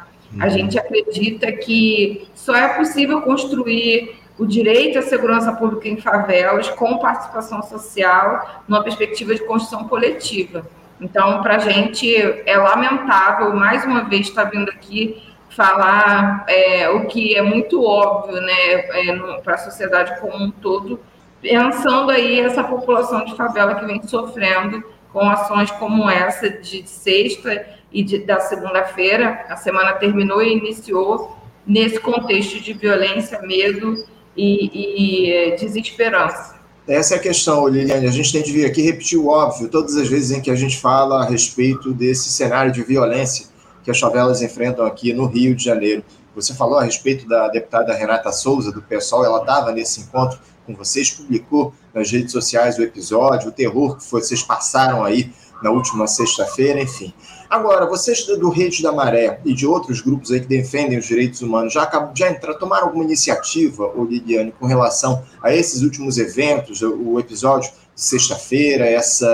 A 0.40 0.48
gente 0.48 0.78
acredita 0.78 1.50
que 1.52 2.28
só 2.34 2.54
é 2.54 2.68
possível 2.74 3.22
construir 3.22 4.16
o 4.38 4.46
direito 4.46 4.98
à 4.98 5.02
segurança 5.02 5.52
pública 5.52 5.88
em 5.88 5.96
favelas 5.96 6.68
com 6.70 6.98
participação 6.98 7.62
social 7.62 8.62
numa 8.66 8.82
perspectiva 8.82 9.34
de 9.34 9.44
construção 9.44 9.86
coletiva. 9.86 10.66
Então, 11.04 11.42
para 11.42 11.56
a 11.56 11.58
gente 11.58 12.16
é 12.46 12.56
lamentável, 12.56 13.54
mais 13.54 13.84
uma 13.84 14.04
vez, 14.04 14.26
estar 14.26 14.44
tá 14.44 14.50
vindo 14.50 14.70
aqui 14.70 15.22
falar 15.50 16.46
é, 16.48 16.88
o 16.88 17.06
que 17.06 17.36
é 17.36 17.42
muito 17.42 17.84
óbvio 17.84 18.40
né, 18.40 18.72
é, 18.72 19.14
para 19.44 19.54
a 19.54 19.58
sociedade 19.58 20.18
como 20.18 20.42
um 20.42 20.50
todo, 20.50 20.98
pensando 21.42 22.10
aí 22.10 22.40
essa 22.40 22.64
população 22.64 23.22
de 23.26 23.36
favela 23.36 23.74
que 23.74 23.84
vem 23.84 24.02
sofrendo 24.02 24.82
com 25.12 25.28
ações 25.28 25.70
como 25.72 26.08
essa 26.08 26.48
de 26.48 26.88
sexta 26.88 27.66
e 27.92 28.02
de, 28.02 28.20
da 28.20 28.40
segunda-feira. 28.40 29.44
A 29.50 29.56
semana 29.56 29.92
terminou 29.92 30.42
e 30.42 30.56
iniciou 30.56 31.36
nesse 31.66 32.00
contexto 32.00 32.60
de 32.60 32.72
violência, 32.72 33.42
medo 33.42 34.06
e, 34.34 35.26
e 35.26 35.30
é, 35.30 35.50
desesperança. 35.50 36.53
Essa 36.86 37.14
é 37.14 37.16
a 37.16 37.20
questão, 37.20 37.66
Liliane. 37.66 38.06
A 38.06 38.10
gente 38.10 38.30
tem 38.30 38.42
de 38.42 38.52
vir 38.52 38.66
aqui 38.66 38.82
repetir 38.82 39.18
o 39.18 39.28
óbvio 39.28 39.68
todas 39.68 39.96
as 39.96 40.06
vezes 40.06 40.36
em 40.36 40.42
que 40.42 40.50
a 40.50 40.54
gente 40.54 40.78
fala 40.78 41.22
a 41.22 41.24
respeito 41.24 41.94
desse 41.94 42.30
cenário 42.30 42.70
de 42.70 42.82
violência 42.82 43.46
que 43.82 43.90
as 43.90 43.98
favelas 43.98 44.42
enfrentam 44.42 44.84
aqui 44.84 45.12
no 45.12 45.26
Rio 45.26 45.54
de 45.54 45.64
Janeiro. 45.64 46.04
Você 46.34 46.52
falou 46.52 46.78
a 46.78 46.84
respeito 46.84 47.26
da 47.28 47.48
deputada 47.48 47.94
Renata 47.94 48.32
Souza, 48.32 48.72
do 48.72 48.82
PSOL, 48.82 49.24
ela 49.24 49.40
estava 49.40 49.72
nesse 49.72 50.00
encontro 50.00 50.38
com 50.66 50.74
vocês, 50.74 51.10
publicou 51.10 51.72
nas 51.92 52.10
redes 52.10 52.32
sociais 52.32 52.78
o 52.78 52.82
episódio, 52.82 53.48
o 53.48 53.52
terror 53.52 53.96
que 53.96 54.10
vocês 54.10 54.42
passaram 54.42 55.04
aí 55.04 55.32
na 55.62 55.70
última 55.70 56.06
sexta-feira, 56.06 56.80
enfim. 56.80 57.14
Agora, 57.54 57.86
vocês 57.86 58.26
do 58.26 58.48
Rede 58.48 58.82
da 58.82 58.90
Maré 58.90 59.38
e 59.44 59.54
de 59.54 59.64
outros 59.64 60.00
grupos 60.00 60.32
aí 60.32 60.40
que 60.40 60.48
defendem 60.48 60.98
os 60.98 61.06
direitos 61.06 61.40
humanos 61.40 61.72
já, 61.72 61.88
já 62.12 62.28
entraram, 62.28 62.58
tomaram 62.58 62.86
alguma 62.88 63.04
iniciativa, 63.04 63.92
Liliane, 63.96 64.52
com 64.58 64.66
relação 64.66 65.22
a 65.40 65.54
esses 65.54 65.80
últimos 65.80 66.18
eventos, 66.18 66.82
o, 66.82 67.16
episódio 67.20 67.70
de 67.94 68.02
sexta-feira, 68.02 68.84
essa, 68.86 69.30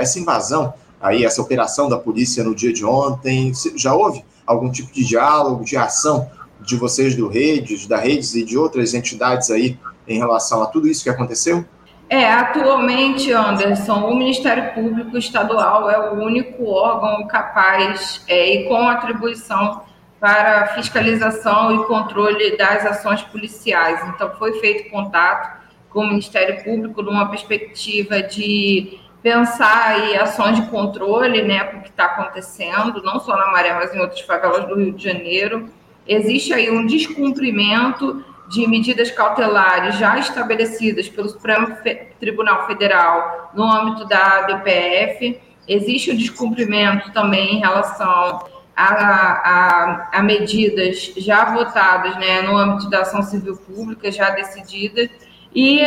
essa 0.00 0.20
invasão 0.20 0.72
aí, 1.00 1.24
essa 1.24 1.42
operação 1.42 1.88
da 1.88 1.98
polícia 1.98 2.44
no 2.44 2.54
dia 2.54 2.72
de 2.72 2.84
ontem? 2.84 3.50
Já 3.74 3.92
houve 3.92 4.24
algum 4.46 4.70
tipo 4.70 4.92
de 4.92 5.04
diálogo, 5.04 5.64
de 5.64 5.76
ação 5.76 6.30
de 6.60 6.76
vocês 6.76 7.16
do 7.16 7.26
Redes, 7.26 7.88
da 7.88 7.98
Redes 7.98 8.36
e 8.36 8.44
de 8.44 8.56
outras 8.56 8.94
entidades 8.94 9.50
aí 9.50 9.76
em 10.06 10.18
relação 10.18 10.62
a 10.62 10.66
tudo 10.66 10.86
isso 10.86 11.02
que 11.02 11.10
aconteceu? 11.10 11.64
É, 12.08 12.30
atualmente, 12.30 13.32
Anderson, 13.32 14.06
o 14.06 14.14
Ministério 14.14 14.74
Público 14.74 15.16
Estadual 15.16 15.90
é 15.90 16.10
o 16.10 16.22
único 16.22 16.66
órgão 16.66 17.26
capaz 17.26 18.24
é, 18.28 18.54
e 18.54 18.68
com 18.68 18.88
atribuição 18.88 19.82
para 20.20 20.68
fiscalização 20.68 21.74
e 21.74 21.86
controle 21.86 22.56
das 22.56 22.84
ações 22.86 23.22
policiais. 23.22 24.00
Então, 24.08 24.30
foi 24.38 24.60
feito 24.60 24.90
contato 24.90 25.64
com 25.90 26.00
o 26.00 26.08
Ministério 26.08 26.62
Público 26.62 27.02
numa 27.02 27.28
perspectiva 27.30 28.22
de 28.22 28.98
pensar 29.22 29.88
aí 29.88 30.16
ações 30.16 30.56
de 30.56 30.66
controle, 30.68 31.42
né, 31.42 31.64
para 31.64 31.78
o 31.78 31.82
que 31.82 31.88
está 31.88 32.04
acontecendo, 32.04 33.02
não 33.02 33.18
só 33.20 33.36
na 33.36 33.50
Maré, 33.50 33.72
mas 33.72 33.94
em 33.94 34.00
outras 34.00 34.20
favelas 34.20 34.66
do 34.66 34.74
Rio 34.74 34.92
de 34.92 35.02
Janeiro. 35.02 35.70
Existe 36.06 36.52
aí 36.52 36.70
um 36.70 36.84
descumprimento 36.84 38.22
de 38.48 38.66
medidas 38.66 39.10
cautelares 39.10 39.96
já 39.96 40.18
estabelecidas 40.18 41.08
pelo 41.08 41.28
Supremo 41.28 41.76
Tribunal 42.20 42.66
Federal 42.66 43.50
no 43.54 43.64
âmbito 43.64 44.06
da 44.06 44.42
DPF. 44.42 45.40
Existe 45.66 46.10
o 46.10 46.16
descumprimento 46.16 47.10
também 47.12 47.56
em 47.56 47.60
relação 47.60 48.44
a, 48.76 48.84
a, 48.84 50.08
a 50.12 50.22
medidas 50.22 51.12
já 51.16 51.54
votadas 51.54 52.16
né, 52.16 52.42
no 52.42 52.56
âmbito 52.56 52.90
da 52.90 53.00
ação 53.00 53.22
civil 53.22 53.56
pública, 53.56 54.10
já 54.10 54.30
decididas, 54.30 55.08
e 55.54 55.80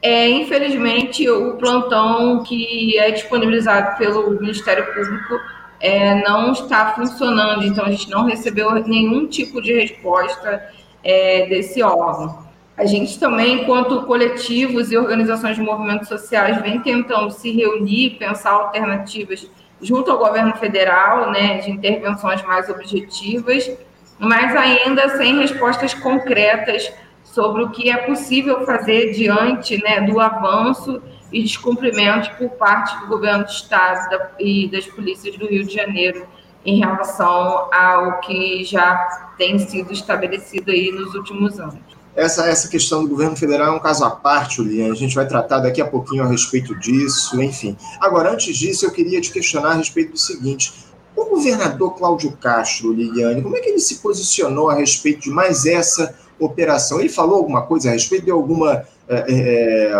é, 0.00 0.28
infelizmente 0.28 1.28
o 1.28 1.56
plantão 1.56 2.42
que 2.44 2.96
é 2.96 3.10
disponibilizado 3.10 3.98
pelo 3.98 4.30
Ministério 4.30 4.86
Público 4.94 5.34
é, 5.80 6.22
não 6.22 6.52
está 6.52 6.92
funcionando, 6.94 7.64
então 7.64 7.84
a 7.84 7.90
gente 7.90 8.08
não 8.10 8.24
recebeu 8.24 8.72
nenhum 8.84 9.26
tipo 9.26 9.60
de 9.60 9.72
resposta 9.72 10.62
é, 11.02 11.46
desse 11.46 11.82
órgão. 11.82 12.46
A 12.76 12.86
gente 12.86 13.18
também, 13.18 13.62
enquanto 13.62 14.02
coletivos 14.02 14.92
e 14.92 14.96
organizações 14.96 15.56
de 15.56 15.62
movimentos 15.62 16.06
sociais, 16.06 16.62
vem 16.62 16.80
tentando 16.80 17.30
se 17.32 17.50
reunir, 17.50 18.10
pensar 18.10 18.52
alternativas 18.52 19.50
junto 19.80 20.10
ao 20.10 20.18
governo 20.18 20.54
federal, 20.56 21.30
né, 21.30 21.58
de 21.58 21.70
intervenções 21.70 22.42
mais 22.42 22.68
objetivas, 22.68 23.70
mas 24.18 24.54
ainda 24.54 25.08
sem 25.16 25.38
respostas 25.38 25.94
concretas 25.94 26.92
sobre 27.24 27.62
o 27.62 27.70
que 27.70 27.90
é 27.90 27.96
possível 27.96 28.64
fazer 28.64 29.12
diante 29.12 29.80
né, 29.82 30.00
do 30.00 30.20
avanço 30.20 31.02
e 31.32 31.42
descumprimento 31.42 32.30
por 32.36 32.50
parte 32.50 32.98
do 33.00 33.06
governo 33.06 33.44
do 33.44 33.50
Estado 33.50 34.20
e 34.38 34.68
das 34.68 34.86
polícias 34.86 35.36
do 35.36 35.46
Rio 35.46 35.64
de 35.64 35.74
Janeiro 35.74 36.26
em 36.64 36.78
relação 36.78 37.68
ao 37.72 38.20
que 38.20 38.64
já 38.64 39.32
tem 39.38 39.58
sido 39.58 39.92
estabelecido 39.92 40.70
aí 40.70 40.90
nos 40.92 41.14
últimos 41.14 41.58
anos. 41.58 41.98
Essa, 42.14 42.48
essa 42.48 42.68
questão 42.68 43.04
do 43.04 43.08
governo 43.08 43.36
federal 43.36 43.68
é 43.68 43.76
um 43.76 43.78
caso 43.78 44.04
à 44.04 44.10
parte, 44.10 44.60
Liane. 44.60 44.90
A 44.90 44.94
gente 44.94 45.14
vai 45.14 45.26
tratar 45.26 45.60
daqui 45.60 45.80
a 45.80 45.86
pouquinho 45.86 46.24
a 46.24 46.26
respeito 46.26 46.74
disso, 46.74 47.40
enfim. 47.40 47.76
Agora, 48.00 48.32
antes 48.32 48.56
disso, 48.56 48.84
eu 48.84 48.90
queria 48.90 49.20
te 49.20 49.30
questionar 49.30 49.70
a 49.70 49.74
respeito 49.74 50.12
do 50.12 50.18
seguinte: 50.18 50.72
o 51.14 51.26
governador 51.26 51.94
Cláudio 51.96 52.32
Castro, 52.32 52.92
Liliane, 52.92 53.40
como 53.40 53.56
é 53.56 53.60
que 53.60 53.68
ele 53.68 53.78
se 53.78 53.96
posicionou 53.96 54.68
a 54.68 54.74
respeito 54.74 55.20
de 55.22 55.30
mais 55.30 55.64
essa 55.64 56.12
operação? 56.40 56.98
Ele 56.98 57.08
falou 57.08 57.36
alguma 57.36 57.62
coisa 57.62 57.88
a 57.88 57.92
respeito? 57.92 58.24
de 58.24 58.30
alguma, 58.32 58.84
é, 59.08 59.24
é, 59.28 59.92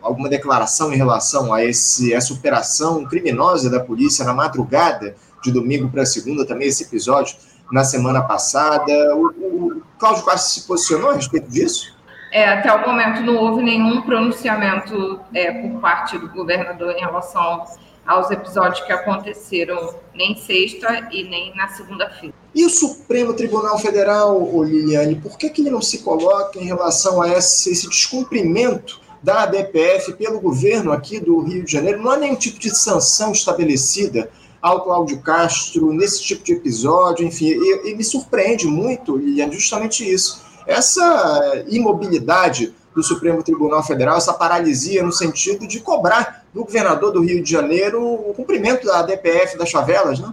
alguma 0.00 0.30
declaração 0.30 0.90
em 0.92 0.96
relação 0.96 1.52
a 1.52 1.62
esse, 1.62 2.14
essa 2.14 2.32
operação 2.32 3.04
criminosa 3.04 3.68
da 3.68 3.80
polícia 3.80 4.24
na 4.24 4.32
madrugada 4.32 5.14
de 5.42 5.52
domingo 5.52 5.88
para 5.88 6.04
segunda, 6.06 6.46
também 6.46 6.68
esse 6.68 6.84
episódio 6.84 7.36
na 7.70 7.84
semana 7.84 8.22
passada. 8.22 8.92
O, 9.16 9.26
o 9.26 9.82
Cláudio 9.98 10.24
Castro 10.24 10.60
se 10.60 10.66
posicionou 10.66 11.10
a 11.10 11.14
respeito 11.14 11.50
disso? 11.50 11.96
É, 12.32 12.48
até 12.48 12.72
o 12.72 12.86
momento 12.86 13.22
não 13.22 13.36
houve 13.36 13.62
nenhum 13.62 14.02
pronunciamento 14.02 15.20
é, 15.32 15.52
por 15.52 15.80
parte 15.80 16.18
do 16.18 16.28
governador 16.28 16.92
em 16.92 17.00
relação 17.00 17.64
aos 18.06 18.30
episódios 18.30 18.80
que 18.86 18.92
aconteceram 18.92 19.94
nem 20.14 20.36
sexta 20.36 21.08
e 21.10 21.24
nem 21.24 21.54
na 21.56 21.68
segunda-feira. 21.68 22.34
E 22.54 22.64
o 22.64 22.70
Supremo 22.70 23.34
Tribunal 23.34 23.78
Federal, 23.78 24.62
Liliane, 24.62 25.16
por 25.16 25.36
que, 25.36 25.50
que 25.50 25.62
ele 25.62 25.70
não 25.70 25.82
se 25.82 25.98
coloca 25.98 26.58
em 26.58 26.64
relação 26.64 27.20
a 27.20 27.28
esse, 27.28 27.70
esse 27.70 27.88
descumprimento 27.88 29.00
da 29.22 29.42
ADPF 29.42 30.12
pelo 30.14 30.40
governo 30.40 30.92
aqui 30.92 31.18
do 31.18 31.40
Rio 31.40 31.64
de 31.64 31.72
Janeiro? 31.72 32.02
Não 32.02 32.12
há 32.12 32.16
nenhum 32.16 32.36
tipo 32.36 32.58
de 32.58 32.70
sanção 32.70 33.32
estabelecida 33.32 34.30
ao 34.66 34.82
Cláudio 34.82 35.20
Castro 35.20 35.92
nesse 35.92 36.22
tipo 36.22 36.42
de 36.42 36.52
episódio, 36.54 37.26
enfim, 37.26 37.46
e, 37.46 37.90
e 37.90 37.94
me 37.94 38.02
surpreende 38.02 38.66
muito, 38.66 39.16
Liliane, 39.16 39.54
justamente 39.54 40.08
isso. 40.08 40.44
Essa 40.66 41.64
imobilidade 41.68 42.74
do 42.94 43.02
Supremo 43.02 43.42
Tribunal 43.42 43.82
Federal, 43.82 44.16
essa 44.16 44.32
paralisia 44.32 45.02
no 45.02 45.12
sentido 45.12 45.66
de 45.66 45.80
cobrar 45.80 46.44
do 46.52 46.64
governador 46.64 47.12
do 47.12 47.20
Rio 47.20 47.42
de 47.42 47.50
Janeiro 47.50 48.02
o 48.02 48.32
cumprimento 48.34 48.86
da 48.86 49.02
DPF 49.02 49.58
das 49.58 49.70
favelas, 49.70 50.18
né? 50.18 50.32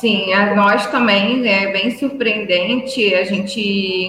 Sim, 0.00 0.32
a 0.32 0.54
nós 0.54 0.86
também 0.86 1.46
é 1.48 1.72
bem 1.72 1.96
surpreendente. 1.98 3.14
A 3.14 3.24
gente, 3.24 3.60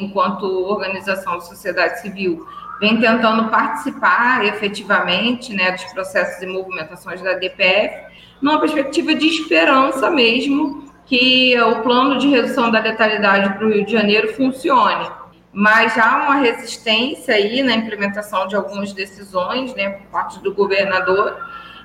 enquanto 0.01 0.43
organização 0.43 1.33
da 1.33 1.41
sociedade 1.41 2.01
civil, 2.01 2.45
vem 2.79 2.99
tentando 2.99 3.49
participar 3.49 4.45
efetivamente 4.45 5.53
né, 5.53 5.71
dos 5.71 5.83
processos 5.85 6.41
e 6.41 6.45
movimentações 6.45 7.21
da 7.21 7.33
DPF, 7.33 8.06
numa 8.41 8.59
perspectiva 8.59 9.15
de 9.15 9.27
esperança 9.27 10.09
mesmo 10.09 10.87
que 11.05 11.59
o 11.59 11.81
plano 11.81 12.17
de 12.17 12.27
redução 12.27 12.69
da 12.69 12.79
letalidade 12.79 13.57
para 13.57 13.65
o 13.65 13.71
Rio 13.71 13.85
de 13.85 13.91
Janeiro 13.93 14.33
funcione. 14.33 15.09
Mas 15.53 15.97
há 15.97 16.23
uma 16.23 16.35
resistência 16.35 17.33
aí 17.33 17.63
na 17.63 17.73
implementação 17.73 18.47
de 18.47 18.55
algumas 18.55 18.93
decisões 18.93 19.73
né, 19.73 19.89
por 19.89 20.07
parte 20.07 20.39
do 20.39 20.53
governador 20.53 21.37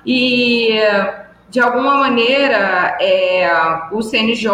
e, 0.05 0.77
de 1.49 1.59
alguma 1.59 1.95
maneira, 1.95 2.97
é, 2.99 3.49
o 3.91 4.01
CNJ 4.01 4.51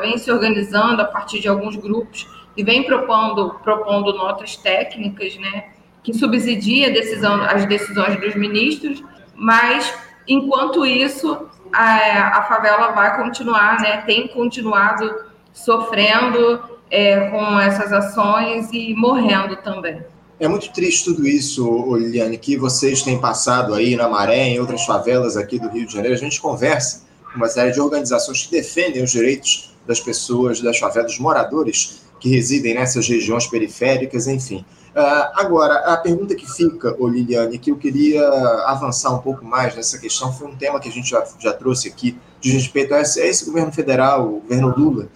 vem 0.00 0.16
se 0.16 0.30
organizando 0.30 1.02
a 1.02 1.04
partir 1.04 1.40
de 1.40 1.48
alguns 1.48 1.76
grupos 1.76 2.26
e 2.56 2.62
vem 2.62 2.84
propondo, 2.84 3.56
propondo 3.64 4.12
notas 4.14 4.56
técnicas 4.56 5.36
né, 5.36 5.64
que 6.02 6.14
subsidia 6.14 6.90
decisão, 6.90 7.42
as 7.42 7.66
decisões 7.66 8.18
dos 8.20 8.34
ministros, 8.34 9.02
mas 9.34 9.92
Enquanto 10.26 10.86
isso, 10.86 11.46
a, 11.72 12.38
a 12.38 12.42
favela 12.44 12.92
vai 12.92 13.16
continuar, 13.16 13.80
né, 13.80 14.02
tem 14.02 14.28
continuado 14.28 15.24
sofrendo 15.52 16.62
é, 16.90 17.28
com 17.30 17.58
essas 17.60 17.92
ações 17.92 18.68
e 18.72 18.94
morrendo 18.94 19.56
também. 19.56 20.02
É 20.38 20.48
muito 20.48 20.72
triste 20.72 21.04
tudo 21.04 21.26
isso, 21.26 21.94
Liliane, 21.96 22.36
que 22.36 22.56
vocês 22.56 23.02
têm 23.02 23.20
passado 23.20 23.74
aí 23.74 23.94
na 23.94 24.08
Maré, 24.08 24.48
em 24.48 24.58
outras 24.58 24.84
favelas 24.84 25.36
aqui 25.36 25.58
do 25.58 25.68
Rio 25.68 25.86
de 25.86 25.92
Janeiro. 25.92 26.14
A 26.14 26.18
gente 26.18 26.40
conversa 26.40 27.04
com 27.30 27.36
uma 27.36 27.48
série 27.48 27.70
de 27.70 27.80
organizações 27.80 28.44
que 28.44 28.50
defendem 28.50 29.02
os 29.02 29.12
direitos 29.12 29.72
das 29.86 30.00
pessoas 30.00 30.60
das 30.60 30.78
favelas, 30.78 31.12
dos 31.12 31.20
moradores 31.20 32.02
que 32.18 32.28
residem 32.28 32.74
nessas 32.74 33.08
regiões 33.08 33.46
periféricas, 33.46 34.26
enfim. 34.26 34.64
Uh, 34.94 35.32
agora, 35.34 35.92
a 35.92 35.96
pergunta 35.96 36.34
que 36.34 36.46
fica, 36.46 36.94
ô 36.98 37.08
Liliane, 37.08 37.58
que 37.58 37.70
eu 37.70 37.76
queria 37.76 38.28
avançar 38.66 39.10
um 39.10 39.18
pouco 39.18 39.42
mais 39.42 39.74
nessa 39.74 39.98
questão, 39.98 40.30
foi 40.32 40.48
um 40.48 40.56
tema 40.56 40.78
que 40.78 40.88
a 40.88 40.92
gente 40.92 41.08
já, 41.08 41.24
já 41.38 41.52
trouxe 41.52 41.88
aqui, 41.88 42.18
de 42.40 42.52
respeito 42.52 42.92
a 42.94 43.00
esse, 43.00 43.20
a 43.20 43.26
esse 43.26 43.46
governo 43.46 43.72
federal, 43.72 44.28
o 44.28 44.40
governo 44.40 44.74
Lula, 44.76 45.08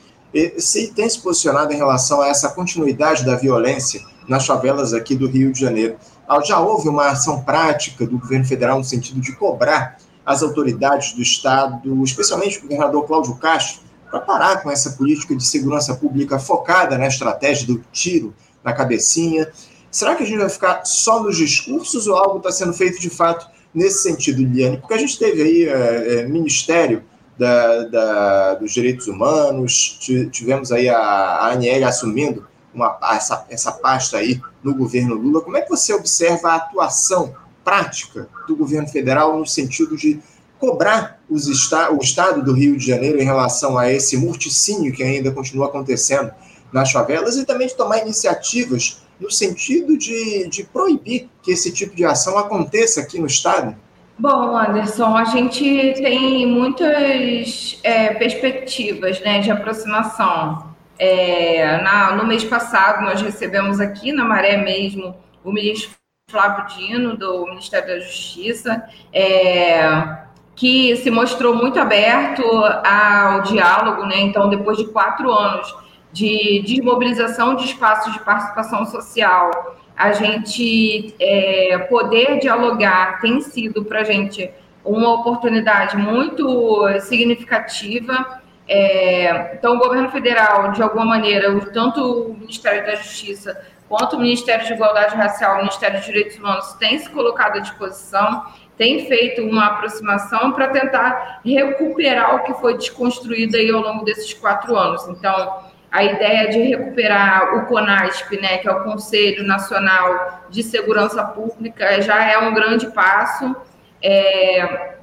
se 0.58 0.92
tem 0.92 1.08
se 1.08 1.20
posicionado 1.20 1.72
em 1.72 1.76
relação 1.76 2.20
a 2.20 2.28
essa 2.28 2.50
continuidade 2.50 3.24
da 3.24 3.36
violência 3.36 4.00
nas 4.28 4.46
favelas 4.46 4.92
aqui 4.92 5.14
do 5.14 5.28
Rio 5.28 5.52
de 5.52 5.60
Janeiro. 5.60 5.96
Ah, 6.28 6.40
já 6.42 6.58
houve 6.58 6.88
uma 6.88 7.08
ação 7.08 7.42
prática 7.42 8.06
do 8.06 8.18
governo 8.18 8.44
federal 8.44 8.78
no 8.78 8.84
sentido 8.84 9.20
de 9.20 9.34
cobrar 9.36 9.98
as 10.24 10.42
autoridades 10.42 11.12
do 11.12 11.22
Estado, 11.22 12.02
especialmente 12.02 12.58
o 12.58 12.62
governador 12.62 13.06
Cláudio 13.06 13.36
Castro, 13.36 13.82
para 14.10 14.20
parar 14.20 14.62
com 14.62 14.70
essa 14.70 14.90
política 14.90 15.34
de 15.34 15.44
segurança 15.44 15.94
pública 15.94 16.38
focada 16.38 16.98
na 16.98 17.06
estratégia 17.06 17.66
do 17.66 17.82
tiro 17.92 18.34
na 18.66 18.72
cabecinha. 18.72 19.48
Será 19.92 20.16
que 20.16 20.24
a 20.24 20.26
gente 20.26 20.38
vai 20.38 20.50
ficar 20.50 20.84
só 20.84 21.22
nos 21.22 21.36
discursos 21.36 22.08
ou 22.08 22.16
algo 22.16 22.38
está 22.38 22.50
sendo 22.50 22.72
feito 22.72 23.00
de 23.00 23.08
fato 23.08 23.46
nesse 23.72 24.02
sentido, 24.02 24.42
Liane? 24.42 24.78
Porque 24.78 24.94
a 24.94 24.98
gente 24.98 25.16
teve 25.16 25.40
aí 25.40 25.64
é, 25.64 26.18
é, 26.20 26.26
Ministério 26.26 27.04
da, 27.38 27.84
da, 27.84 28.54
dos 28.54 28.72
Direitos 28.72 29.06
Humanos, 29.06 30.00
tivemos 30.32 30.72
aí 30.72 30.88
a, 30.88 30.98
a 30.98 31.52
Aniele 31.52 31.84
assumindo 31.84 32.44
uma, 32.74 32.98
essa, 33.12 33.46
essa 33.48 33.70
pasta 33.70 34.18
aí 34.18 34.40
no 34.64 34.74
governo 34.74 35.14
Lula. 35.14 35.40
Como 35.40 35.56
é 35.56 35.62
que 35.62 35.70
você 35.70 35.94
observa 35.94 36.50
a 36.50 36.56
atuação 36.56 37.34
prática 37.64 38.28
do 38.48 38.56
governo 38.56 38.88
federal 38.88 39.38
no 39.38 39.46
sentido 39.46 39.96
de 39.96 40.20
cobrar 40.58 41.20
os 41.28 41.48
esta 41.48 41.92
o 41.92 41.98
Estado 41.98 42.42
do 42.42 42.52
Rio 42.52 42.76
de 42.76 42.86
Janeiro 42.86 43.20
em 43.20 43.24
relação 43.24 43.78
a 43.78 43.92
esse 43.92 44.16
morticínio 44.16 44.92
que 44.92 45.02
ainda 45.02 45.30
continua 45.30 45.66
acontecendo 45.66 46.32
nas 46.72 46.92
favelas 46.92 47.36
e 47.36 47.46
também 47.46 47.66
de 47.66 47.76
tomar 47.76 47.98
iniciativas 47.98 49.02
no 49.20 49.30
sentido 49.30 49.96
de, 49.96 50.48
de 50.48 50.64
proibir 50.64 51.28
que 51.42 51.52
esse 51.52 51.72
tipo 51.72 51.94
de 51.94 52.04
ação 52.04 52.36
aconteça 52.38 53.00
aqui 53.00 53.18
no 53.18 53.26
Estado? 53.26 53.74
Bom, 54.18 54.56
Anderson, 54.56 55.14
a 55.14 55.24
gente 55.24 55.62
tem 55.94 56.46
muitas 56.46 57.78
é, 57.82 58.14
perspectivas 58.14 59.20
né, 59.20 59.40
de 59.40 59.50
aproximação. 59.50 60.74
É, 60.98 61.82
na, 61.82 62.14
no 62.14 62.26
mês 62.26 62.42
passado, 62.42 63.04
nós 63.04 63.20
recebemos 63.20 63.80
aqui 63.80 64.12
na 64.12 64.24
Maré 64.24 64.56
mesmo 64.56 65.14
o 65.44 65.52
ministro 65.52 65.90
Flávio 66.30 66.66
Dino, 66.74 67.16
do 67.16 67.44
Ministério 67.46 67.86
da 67.86 68.00
Justiça, 68.00 68.82
é, 69.12 70.16
que 70.54 70.96
se 70.96 71.10
mostrou 71.10 71.54
muito 71.54 71.78
aberto 71.78 72.42
ao 72.42 73.42
diálogo, 73.42 74.06
né? 74.06 74.20
Então, 74.20 74.48
depois 74.48 74.78
de 74.78 74.86
quatro 74.86 75.30
anos 75.30 75.72
de 76.12 76.62
desmobilização 76.66 77.54
de 77.56 77.64
espaços 77.64 78.12
de 78.12 78.20
participação 78.20 78.86
social, 78.86 79.76
a 79.96 80.12
gente 80.12 81.14
é, 81.18 81.78
poder 81.90 82.38
dialogar 82.38 83.20
tem 83.20 83.40
sido 83.40 83.84
para 83.84 84.00
a 84.00 84.04
gente 84.04 84.50
uma 84.84 85.12
oportunidade 85.14 85.96
muito 85.96 86.86
significativa. 87.00 88.40
É, 88.68 89.54
então, 89.54 89.76
o 89.76 89.78
governo 89.78 90.10
federal, 90.10 90.72
de 90.72 90.82
alguma 90.82 91.04
maneira, 91.04 91.58
tanto 91.72 92.30
o 92.30 92.34
Ministério 92.34 92.84
da 92.86 92.94
Justiça 92.94 93.60
quanto 93.88 94.16
o 94.16 94.20
Ministério 94.20 94.66
de 94.66 94.72
Igualdade 94.72 95.14
Racial, 95.14 95.54
o 95.54 95.58
Ministério 95.58 95.96
dos 95.96 96.06
Direitos 96.06 96.36
Humanos, 96.36 96.72
tem 96.74 96.98
se 96.98 97.08
colocado 97.10 97.56
à 97.56 97.60
disposição 97.60 98.44
tem 98.76 99.06
feito 99.06 99.42
uma 99.42 99.66
aproximação 99.66 100.52
para 100.52 100.68
tentar 100.68 101.40
recuperar 101.44 102.36
o 102.36 102.44
que 102.44 102.54
foi 102.54 102.76
desconstruído 102.76 103.56
aí 103.56 103.70
ao 103.70 103.80
longo 103.80 104.04
desses 104.04 104.34
quatro 104.34 104.76
anos. 104.76 105.06
Então, 105.08 105.64
a 105.90 106.04
ideia 106.04 106.48
de 106.50 106.60
recuperar 106.60 107.56
o 107.56 107.66
CONASP, 107.66 108.40
né, 108.40 108.58
que 108.58 108.68
é 108.68 108.72
o 108.72 108.82
Conselho 108.82 109.44
Nacional 109.44 110.44
de 110.50 110.62
Segurança 110.62 111.24
Pública, 111.24 112.00
já 112.02 112.24
é 112.24 112.38
um 112.38 112.52
grande 112.52 112.86
passo. 112.88 113.56
É, 114.02 114.96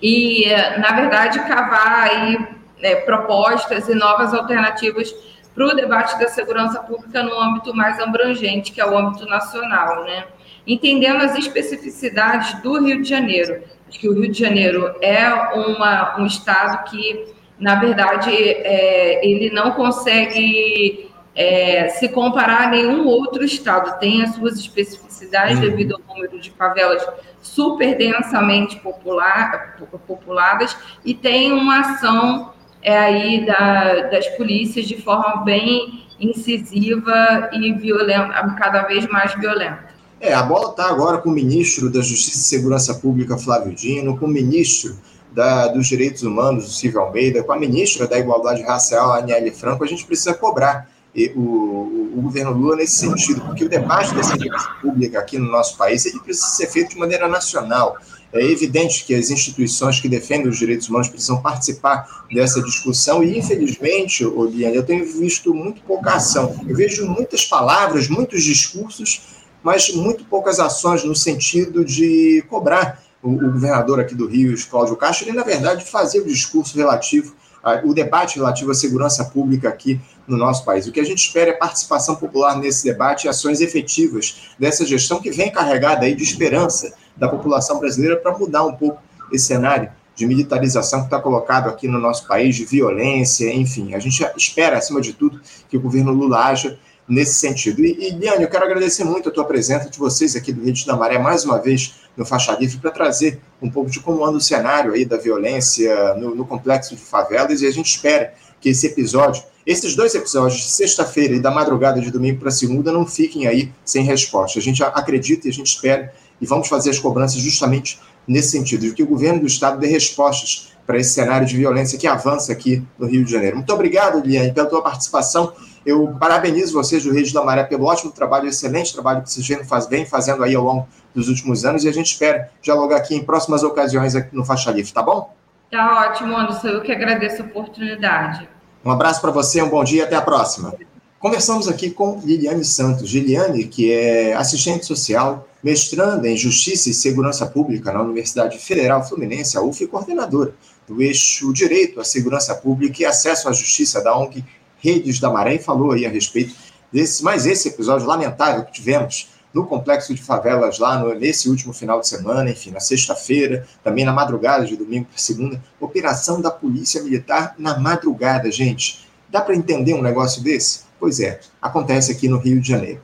e, 0.00 0.46
na 0.78 0.92
verdade, 0.92 1.40
cavar 1.40 2.08
aí 2.08 2.38
né, 2.80 2.96
propostas 2.96 3.88
e 3.88 3.94
novas 3.94 4.32
alternativas 4.32 5.12
para 5.54 5.66
o 5.66 5.74
debate 5.74 6.18
da 6.18 6.28
segurança 6.28 6.80
pública 6.80 7.22
no 7.22 7.38
âmbito 7.38 7.74
mais 7.74 7.98
abrangente, 7.98 8.70
que 8.70 8.80
é 8.80 8.86
o 8.86 8.96
âmbito 8.96 9.26
nacional, 9.26 10.04
né? 10.04 10.24
entendendo 10.68 11.22
as 11.22 11.34
especificidades 11.36 12.62
do 12.62 12.78
Rio 12.84 13.02
de 13.02 13.08
Janeiro. 13.08 13.64
Que 13.90 14.06
o 14.06 14.12
Rio 14.12 14.30
de 14.30 14.38
Janeiro 14.38 14.94
é 15.00 15.26
uma, 15.54 16.20
um 16.20 16.26
estado 16.26 16.90
que, 16.90 17.34
na 17.58 17.76
verdade, 17.76 18.30
é, 18.30 19.26
ele 19.26 19.50
não 19.50 19.72
consegue 19.72 21.10
é, 21.34 21.88
se 21.88 22.08
comparar 22.08 22.68
a 22.68 22.70
nenhum 22.70 23.06
outro 23.06 23.44
estado. 23.44 23.98
Tem 23.98 24.22
as 24.22 24.34
suas 24.34 24.58
especificidades 24.58 25.56
uhum. 25.56 25.62
devido 25.62 25.94
ao 25.94 26.14
número 26.14 26.40
de 26.40 26.50
favelas 26.50 27.04
super 27.40 27.96
densamente 27.96 28.76
popular, 28.76 29.76
populadas 30.06 30.76
e 31.04 31.14
tem 31.14 31.52
uma 31.52 31.80
ação 31.80 32.52
é, 32.82 32.96
aí 32.96 33.46
da, 33.46 34.08
das 34.08 34.26
polícias 34.36 34.86
de 34.86 35.00
forma 35.00 35.44
bem 35.44 36.06
incisiva 36.20 37.48
e 37.52 37.72
violenta, 37.74 38.56
cada 38.58 38.82
vez 38.82 39.06
mais 39.06 39.34
violenta. 39.34 39.88
É, 40.20 40.34
a 40.34 40.42
bola 40.42 40.70
está 40.70 40.88
agora 40.88 41.18
com 41.18 41.30
o 41.30 41.32
ministro 41.32 41.90
da 41.90 42.00
Justiça 42.00 42.38
e 42.38 42.42
Segurança 42.42 42.94
Pública, 42.94 43.38
Flávio 43.38 43.72
Dino, 43.72 44.18
com 44.18 44.26
o 44.26 44.28
ministro 44.28 44.96
da, 45.38 45.68
dos 45.68 45.86
Direitos 45.86 46.24
Humanos, 46.24 46.66
o 46.66 46.70
Silvio 46.72 47.00
Almeida, 47.00 47.44
com 47.44 47.52
a 47.52 47.56
ministra 47.56 48.08
da 48.08 48.18
Igualdade 48.18 48.60
Racial, 48.62 49.12
Aniele 49.12 49.52
Franco. 49.52 49.84
A 49.84 49.86
gente 49.86 50.04
precisa 50.04 50.34
cobrar 50.34 50.90
o, 51.14 51.38
o, 51.38 52.12
o, 52.16 52.22
governo 52.22 52.50
Lula 52.50 52.74
nesse 52.74 52.96
sentido, 52.96 53.40
porque 53.42 53.64
o 53.64 53.68
debate 53.68 54.12
da 54.16 54.24
segurança 54.24 54.68
pública 54.82 55.20
aqui 55.20 55.38
no 55.38 55.48
nosso 55.48 55.76
país 55.76 56.04
ele 56.06 56.18
precisa 56.18 56.48
ser 56.48 56.66
feito 56.66 56.90
de 56.90 56.98
maneira 56.98 57.28
nacional. 57.28 57.96
É 58.32 58.42
evidente 58.42 59.04
que 59.04 59.14
as 59.14 59.30
instituições 59.30 60.00
que 60.00 60.08
defendem 60.08 60.48
os 60.48 60.58
direitos 60.58 60.88
humanos 60.88 61.08
precisam 61.08 61.40
participar 61.40 62.26
dessa 62.34 62.60
discussão 62.60 63.22
e, 63.22 63.38
infelizmente, 63.38 64.26
Oliane, 64.26 64.74
eu 64.74 64.84
tenho 64.84 65.04
visto 65.04 65.54
muito 65.54 65.80
pouca 65.82 66.14
ação. 66.14 66.52
Eu 66.66 66.74
vejo 66.74 67.06
muitas 67.06 67.44
palavras, 67.44 68.08
muitos 68.08 68.42
discursos, 68.42 69.36
mas 69.62 69.94
muito 69.94 70.24
poucas 70.24 70.58
ações 70.58 71.04
no 71.04 71.14
sentido 71.14 71.84
de 71.84 72.44
cobrar 72.48 73.06
o, 73.22 73.30
o 73.30 73.52
governador 73.52 74.00
aqui 74.00 74.14
do 74.14 74.26
Rio, 74.26 74.54
Cláudio 74.68 74.96
Castro, 74.96 75.28
ele, 75.28 75.36
na 75.36 75.44
verdade, 75.44 75.84
fazer 75.84 76.20
o 76.20 76.26
discurso 76.26 76.76
relativo, 76.76 77.34
a, 77.62 77.80
o 77.84 77.92
debate 77.92 78.36
relativo 78.36 78.70
à 78.70 78.74
segurança 78.74 79.24
pública 79.24 79.68
aqui 79.68 80.00
no 80.26 80.36
nosso 80.36 80.64
país. 80.64 80.86
O 80.86 80.92
que 80.92 81.00
a 81.00 81.04
gente 81.04 81.18
espera 81.18 81.50
é 81.50 81.54
participação 81.54 82.16
popular 82.16 82.56
nesse 82.56 82.84
debate 82.84 83.26
e 83.26 83.28
ações 83.28 83.60
efetivas 83.60 84.50
dessa 84.58 84.84
gestão 84.84 85.20
que 85.20 85.30
vem 85.30 85.50
carregada 85.50 86.04
aí 86.04 86.14
de 86.14 86.22
esperança 86.22 86.92
da 87.16 87.28
população 87.28 87.78
brasileira 87.80 88.16
para 88.16 88.36
mudar 88.36 88.64
um 88.64 88.74
pouco 88.74 89.02
esse 89.32 89.46
cenário 89.46 89.90
de 90.14 90.26
militarização 90.26 91.00
que 91.00 91.06
está 91.06 91.20
colocado 91.20 91.68
aqui 91.68 91.86
no 91.86 91.98
nosso 91.98 92.26
país, 92.26 92.56
de 92.56 92.64
violência, 92.64 93.52
enfim. 93.54 93.94
A 93.94 94.00
gente 94.00 94.24
espera, 94.36 94.76
acima 94.76 95.00
de 95.00 95.12
tudo, 95.12 95.40
que 95.68 95.76
o 95.76 95.80
governo 95.80 96.12
Lula 96.12 96.44
haja 96.46 96.76
nesse 97.08 97.34
sentido. 97.34 97.84
E, 97.84 98.08
e 98.08 98.10
Liane, 98.10 98.42
eu 98.42 98.50
quero 98.50 98.64
agradecer 98.64 99.04
muito 99.04 99.28
a 99.28 99.32
tua 99.32 99.44
presença 99.44 99.88
de 99.88 99.98
vocês 99.98 100.36
aqui 100.36 100.52
do 100.52 100.62
Rio 100.62 100.74
da 100.86 100.96
Maré, 100.96 101.18
mais 101.18 101.44
uma 101.44 101.58
vez 101.58 101.94
no 102.16 102.26
Faixa 102.26 102.52
Livre, 102.52 102.78
para 102.78 102.90
trazer 102.90 103.40
um 103.62 103.70
pouco 103.70 103.90
de 103.90 104.00
como 104.00 104.24
anda 104.24 104.36
o 104.36 104.40
cenário 104.40 104.92
aí 104.92 105.04
da 105.04 105.16
violência 105.16 106.14
no, 106.14 106.34
no 106.34 106.44
complexo 106.44 106.94
de 106.94 107.00
favelas, 107.00 107.62
e 107.62 107.66
a 107.66 107.70
gente 107.70 107.86
espera 107.86 108.34
que 108.60 108.68
esse 108.68 108.86
episódio, 108.86 109.42
esses 109.64 109.94
dois 109.94 110.14
episódios 110.14 110.60
de 110.60 110.70
sexta-feira 110.70 111.34
e 111.34 111.40
da 111.40 111.50
madrugada 111.50 112.00
de 112.00 112.10
domingo 112.10 112.40
para 112.40 112.50
segunda, 112.50 112.92
não 112.92 113.06
fiquem 113.06 113.46
aí 113.46 113.72
sem 113.84 114.04
resposta. 114.04 114.58
A 114.58 114.62
gente 114.62 114.82
acredita 114.82 115.46
e 115.46 115.50
a 115.50 115.52
gente 115.52 115.68
espera, 115.68 116.12
e 116.40 116.46
vamos 116.46 116.68
fazer 116.68 116.90
as 116.90 116.98
cobranças 116.98 117.40
justamente 117.40 117.98
nesse 118.26 118.50
sentido, 118.50 118.82
de 118.82 118.92
que 118.92 119.02
o 119.02 119.06
governo 119.06 119.40
do 119.40 119.46
Estado 119.46 119.78
dê 119.78 119.86
respostas 119.86 120.72
para 120.86 120.98
esse 120.98 121.10
cenário 121.10 121.46
de 121.46 121.56
violência 121.56 121.98
que 121.98 122.06
avança 122.06 122.50
aqui 122.50 122.82
no 122.98 123.06
Rio 123.06 123.24
de 123.24 123.30
Janeiro. 123.30 123.56
Muito 123.56 123.72
obrigado, 123.72 124.20
Liane, 124.26 124.52
pela 124.52 124.66
tua 124.66 124.82
participação 124.82 125.52
eu 125.88 126.14
parabenizo 126.20 126.74
vocês 126.74 127.02
do 127.02 127.12
Rio 127.12 127.32
da 127.32 127.42
Maré 127.42 127.64
pelo 127.64 127.86
ótimo 127.86 128.12
trabalho, 128.12 128.46
excelente 128.46 128.92
trabalho 128.92 129.22
que 129.22 129.32
vocês 129.32 129.48
vêm 129.88 130.04
fazendo 130.04 130.44
aí 130.44 130.54
ao 130.54 130.62
longo 130.62 130.86
dos 131.14 131.30
últimos 131.30 131.64
anos 131.64 131.82
e 131.82 131.88
a 131.88 131.92
gente 131.92 132.12
espera 132.12 132.50
dialogar 132.60 132.98
aqui 132.98 133.14
em 133.14 133.24
próximas 133.24 133.62
ocasiões 133.62 134.14
aqui 134.14 134.36
no 134.36 134.44
Faixa 134.44 134.70
Livre, 134.70 134.92
tá 134.92 135.02
bom? 135.02 135.32
Tá 135.70 136.10
ótimo, 136.10 136.36
Anderson. 136.36 136.68
Eu 136.68 136.82
que 136.82 136.92
agradeço 136.92 137.40
a 137.40 137.46
oportunidade. 137.46 138.46
Um 138.84 138.90
abraço 138.90 139.20
para 139.20 139.30
você, 139.30 139.62
um 139.62 139.70
bom 139.70 139.82
dia, 139.82 140.04
até 140.04 140.14
a 140.14 140.20
próxima. 140.20 140.74
Conversamos 141.18 141.66
aqui 141.66 141.90
com 141.90 142.20
Liliane 142.22 142.64
Santos. 142.64 143.10
Liliane, 143.10 143.64
que 143.64 143.90
é 143.90 144.34
assistente 144.34 144.84
social, 144.84 145.48
mestranda 145.62 146.28
em 146.28 146.36
Justiça 146.36 146.90
e 146.90 146.94
Segurança 146.94 147.46
Pública 147.46 147.92
na 147.92 148.02
Universidade 148.02 148.58
Federal 148.58 149.02
Fluminense, 149.02 149.56
a 149.56 149.62
UF, 149.62 149.82
e 149.82 149.86
coordenadora 149.86 150.54
do 150.86 151.02
eixo 151.02 151.52
Direito 151.52 152.00
à 152.00 152.04
Segurança 152.04 152.54
Pública 152.54 153.02
e 153.02 153.06
Acesso 153.06 153.48
à 153.48 153.52
Justiça 153.52 154.02
da 154.02 154.16
ONG 154.16 154.44
Redes 154.78 155.20
da 155.20 155.30
Maré 155.30 155.54
e 155.54 155.58
falou 155.58 155.92
aí 155.92 156.06
a 156.06 156.08
respeito 156.08 156.54
desse, 156.92 157.22
mais 157.22 157.46
esse 157.46 157.68
episódio 157.68 158.06
lamentável 158.06 158.64
que 158.64 158.72
tivemos 158.72 159.28
no 159.52 159.66
complexo 159.66 160.14
de 160.14 160.22
favelas 160.22 160.78
lá 160.78 160.98
no, 160.98 161.14
nesse 161.14 161.48
último 161.48 161.72
final 161.72 162.00
de 162.00 162.08
semana, 162.08 162.50
enfim, 162.50 162.70
na 162.70 162.80
sexta-feira, 162.80 163.66
também 163.82 164.04
na 164.04 164.12
madrugada 164.12 164.64
de 164.64 164.76
domingo 164.76 165.06
para 165.06 165.18
segunda, 165.18 165.62
operação 165.80 166.40
da 166.40 166.50
Polícia 166.50 167.02
Militar 167.02 167.54
na 167.58 167.78
madrugada, 167.78 168.50
gente. 168.50 169.06
Dá 169.28 169.40
para 169.40 169.54
entender 169.54 169.94
um 169.94 170.02
negócio 170.02 170.42
desse? 170.42 170.80
Pois 170.98 171.20
é, 171.20 171.40
acontece 171.60 172.12
aqui 172.12 172.28
no 172.28 172.38
Rio 172.38 172.60
de 172.60 172.68
Janeiro. 172.68 173.00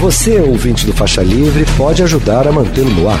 Você, 0.00 0.40
ouvinte 0.40 0.84
do 0.84 0.92
Faixa 0.92 1.22
Livre, 1.22 1.64
pode 1.76 2.02
ajudar 2.02 2.48
a 2.48 2.52
mantê-lo 2.52 2.90
no 2.90 3.08
ar. 3.08 3.20